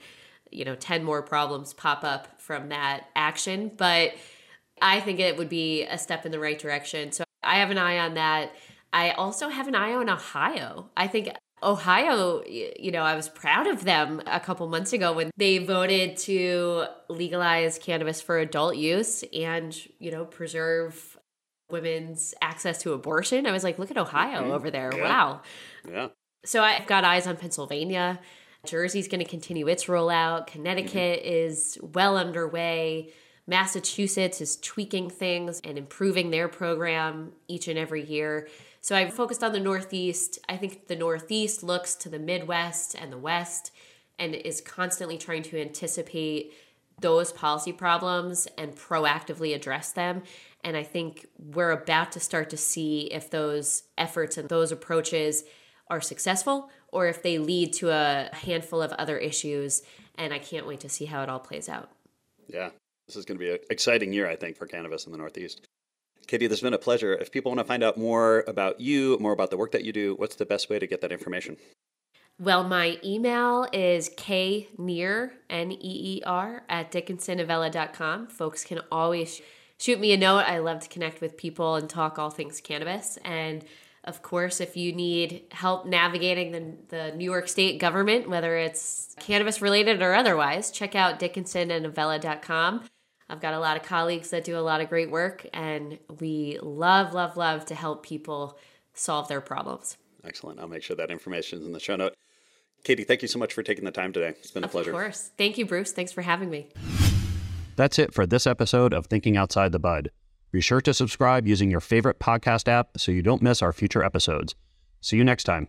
you 0.51 0.65
know 0.65 0.75
10 0.75 1.03
more 1.03 1.21
problems 1.21 1.73
pop 1.73 2.03
up 2.03 2.39
from 2.41 2.69
that 2.69 3.05
action 3.15 3.71
but 3.77 4.13
i 4.81 4.99
think 4.99 5.19
it 5.19 5.37
would 5.37 5.49
be 5.49 5.83
a 5.83 5.97
step 5.97 6.25
in 6.25 6.31
the 6.31 6.39
right 6.39 6.59
direction 6.59 7.11
so 7.11 7.23
i 7.43 7.57
have 7.57 7.71
an 7.71 7.77
eye 7.77 7.99
on 7.99 8.15
that 8.15 8.51
i 8.93 9.11
also 9.11 9.49
have 9.49 9.67
an 9.67 9.75
eye 9.75 9.93
on 9.93 10.09
ohio 10.09 10.89
i 10.97 11.07
think 11.07 11.29
ohio 11.61 12.43
you 12.45 12.91
know 12.91 13.01
i 13.01 13.15
was 13.15 13.27
proud 13.29 13.67
of 13.67 13.83
them 13.83 14.21
a 14.27 14.39
couple 14.39 14.67
months 14.67 14.93
ago 14.93 15.13
when 15.13 15.29
they 15.37 15.57
voted 15.57 16.15
to 16.17 16.85
legalize 17.09 17.77
cannabis 17.77 18.21
for 18.21 18.37
adult 18.39 18.75
use 18.75 19.23
and 19.33 19.77
you 19.99 20.11
know 20.11 20.25
preserve 20.25 21.17
women's 21.69 22.33
access 22.41 22.81
to 22.81 22.93
abortion 22.93 23.45
i 23.45 23.51
was 23.51 23.63
like 23.63 23.77
look 23.77 23.91
at 23.91 23.97
ohio 23.97 24.41
mm-hmm. 24.41 24.51
over 24.51 24.71
there 24.71 24.91
yeah. 24.95 25.03
wow 25.03 25.41
yeah 25.89 26.07
so 26.45 26.61
i've 26.61 26.87
got 26.87 27.03
eyes 27.03 27.27
on 27.27 27.35
pennsylvania 27.35 28.19
Jersey's 28.65 29.07
going 29.07 29.23
to 29.23 29.29
continue 29.29 29.67
its 29.67 29.85
rollout. 29.85 30.47
Connecticut 30.47 31.21
mm-hmm. 31.21 31.33
is 31.33 31.77
well 31.81 32.17
underway. 32.17 33.13
Massachusetts 33.47 34.41
is 34.41 34.57
tweaking 34.57 35.09
things 35.09 35.59
and 35.63 35.77
improving 35.77 36.29
their 36.29 36.47
program 36.47 37.31
each 37.47 37.67
and 37.67 37.79
every 37.79 38.05
year. 38.05 38.47
So 38.81 38.95
I've 38.95 39.13
focused 39.13 39.43
on 39.43 39.51
the 39.51 39.59
Northeast. 39.59 40.39
I 40.47 40.57
think 40.57 40.87
the 40.87 40.95
Northeast 40.95 41.63
looks 41.63 41.95
to 41.95 42.09
the 42.09 42.19
Midwest 42.19 42.95
and 42.95 43.11
the 43.11 43.17
West 43.17 43.71
and 44.17 44.35
is 44.35 44.61
constantly 44.61 45.17
trying 45.17 45.43
to 45.43 45.59
anticipate 45.59 46.53
those 47.01 47.31
policy 47.31 47.71
problems 47.71 48.47
and 48.57 48.75
proactively 48.75 49.55
address 49.55 49.91
them. 49.91 50.23
And 50.63 50.75
I 50.75 50.83
think 50.83 51.27
we're 51.37 51.71
about 51.71 52.11
to 52.13 52.19
start 52.19 52.49
to 52.49 52.57
see 52.57 53.01
if 53.11 53.29
those 53.29 53.83
efforts 53.97 54.37
and 54.37 54.49
those 54.49 54.71
approaches 54.71 55.45
are 55.89 56.01
successful 56.01 56.69
or 56.89 57.07
if 57.07 57.23
they 57.23 57.37
lead 57.37 57.73
to 57.73 57.89
a 57.89 58.29
handful 58.33 58.81
of 58.81 58.91
other 58.93 59.17
issues. 59.17 59.81
And 60.15 60.33
I 60.33 60.39
can't 60.39 60.67
wait 60.67 60.81
to 60.81 60.89
see 60.89 61.05
how 61.05 61.23
it 61.23 61.29
all 61.29 61.39
plays 61.39 61.69
out. 61.69 61.89
Yeah, 62.47 62.71
this 63.07 63.15
is 63.15 63.25
going 63.25 63.37
to 63.39 63.45
be 63.45 63.51
an 63.51 63.59
exciting 63.69 64.11
year, 64.11 64.29
I 64.29 64.35
think, 64.35 64.57
for 64.57 64.65
cannabis 64.65 65.05
in 65.05 65.11
the 65.11 65.17
Northeast. 65.17 65.67
Katie, 66.29 66.45
this 66.45 66.59
has 66.59 66.63
been 66.63 66.75
a 66.75 66.77
pleasure. 66.77 67.15
If 67.15 67.31
people 67.31 67.49
want 67.49 67.59
to 67.59 67.65
find 67.65 67.83
out 67.83 67.97
more 67.97 68.43
about 68.47 68.79
you, 68.79 69.17
more 69.19 69.31
about 69.31 69.49
the 69.49 69.57
work 69.57 69.71
that 69.71 69.83
you 69.83 69.91
do, 69.91 70.13
what's 70.17 70.35
the 70.35 70.45
best 70.45 70.69
way 70.69 70.77
to 70.77 70.85
get 70.85 71.01
that 71.01 71.11
information? 71.11 71.57
Well, 72.39 72.63
my 72.63 72.99
email 73.03 73.65
is 73.73 74.11
kneer, 74.77 75.33
N 75.49 75.71
E 75.71 75.77
E 75.81 76.21
R, 76.23 76.61
at 76.69 76.91
dickinsonavella.com. 76.91 78.27
Folks 78.27 78.63
can 78.63 78.81
always 78.91 79.41
shoot 79.79 79.99
me 79.99 80.13
a 80.13 80.17
note. 80.17 80.41
I 80.41 80.59
love 80.59 80.81
to 80.81 80.87
connect 80.87 81.19
with 81.19 81.35
people 81.35 81.73
and 81.73 81.89
talk 81.89 82.19
all 82.19 82.29
things 82.29 82.61
cannabis. 82.61 83.17
And 83.25 83.65
of 84.03 84.21
course, 84.21 84.61
if 84.61 84.77
you 84.77 84.93
need 84.93 85.45
help 85.49 85.87
navigating 85.87 86.51
the, 86.51 86.75
the 86.89 87.17
New 87.17 87.25
York 87.25 87.47
State 87.47 87.79
government, 87.79 88.29
whether 88.29 88.55
it's 88.55 89.15
cannabis 89.19 89.63
related 89.63 90.03
or 90.03 90.13
otherwise, 90.13 90.69
check 90.69 90.93
out 90.93 91.19
dickinsonandavella.com. 91.19 92.83
I've 93.29 93.41
got 93.41 93.53
a 93.53 93.59
lot 93.59 93.77
of 93.77 93.83
colleagues 93.83 94.31
that 94.31 94.43
do 94.43 94.57
a 94.57 94.61
lot 94.61 94.81
of 94.81 94.89
great 94.89 95.11
work, 95.11 95.45
and 95.53 95.99
we 96.19 96.57
love, 96.61 97.13
love, 97.13 97.37
love 97.37 97.65
to 97.65 97.75
help 97.75 98.03
people 98.03 98.57
solve 98.93 99.27
their 99.27 99.41
problems. 99.41 99.97
Excellent. 100.25 100.59
I'll 100.59 100.67
make 100.67 100.81
sure 100.81 100.95
that 100.95 101.11
information 101.11 101.59
is 101.59 101.65
in 101.65 101.73
the 101.73 101.79
show 101.79 101.95
note. 101.95 102.15
Katie, 102.83 103.03
thank 103.03 103.21
you 103.21 103.27
so 103.27 103.37
much 103.37 103.53
for 103.53 103.61
taking 103.61 103.85
the 103.85 103.91
time 103.91 104.11
today. 104.13 104.29
It's 104.29 104.51
been 104.51 104.63
a 104.63 104.65
of 104.65 104.71
pleasure. 104.71 104.89
Of 104.89 104.95
course. 104.95 105.31
Thank 105.37 105.57
you, 105.57 105.65
Bruce. 105.65 105.91
Thanks 105.91 106.11
for 106.11 106.21
having 106.21 106.49
me. 106.49 106.69
That's 107.75 107.99
it 107.99 108.13
for 108.13 108.25
this 108.25 108.47
episode 108.47 108.93
of 108.93 109.05
Thinking 109.05 109.37
Outside 109.37 109.71
the 109.71 109.79
Bud. 109.79 110.09
Be 110.51 110.61
sure 110.61 110.81
to 110.81 110.93
subscribe 110.93 111.47
using 111.47 111.69
your 111.69 111.79
favorite 111.79 112.19
podcast 112.19 112.67
app 112.67 112.89
so 112.97 113.11
you 113.11 113.21
don't 113.21 113.41
miss 113.41 113.61
our 113.61 113.71
future 113.71 114.03
episodes. 114.03 114.55
See 115.01 115.17
you 115.17 115.23
next 115.23 115.43
time. 115.43 115.67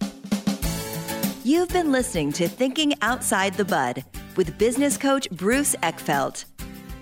You've 1.45 1.69
been 1.69 1.93
listening 1.93 2.33
to 2.33 2.49
Thinking 2.49 2.95
Outside 3.03 3.55
the 3.55 3.65
Bud 3.65 4.05
with 4.37 4.57
business 4.59 4.97
coach 4.97 5.31
Bruce 5.31 5.77
Eckfeldt. 5.83 6.45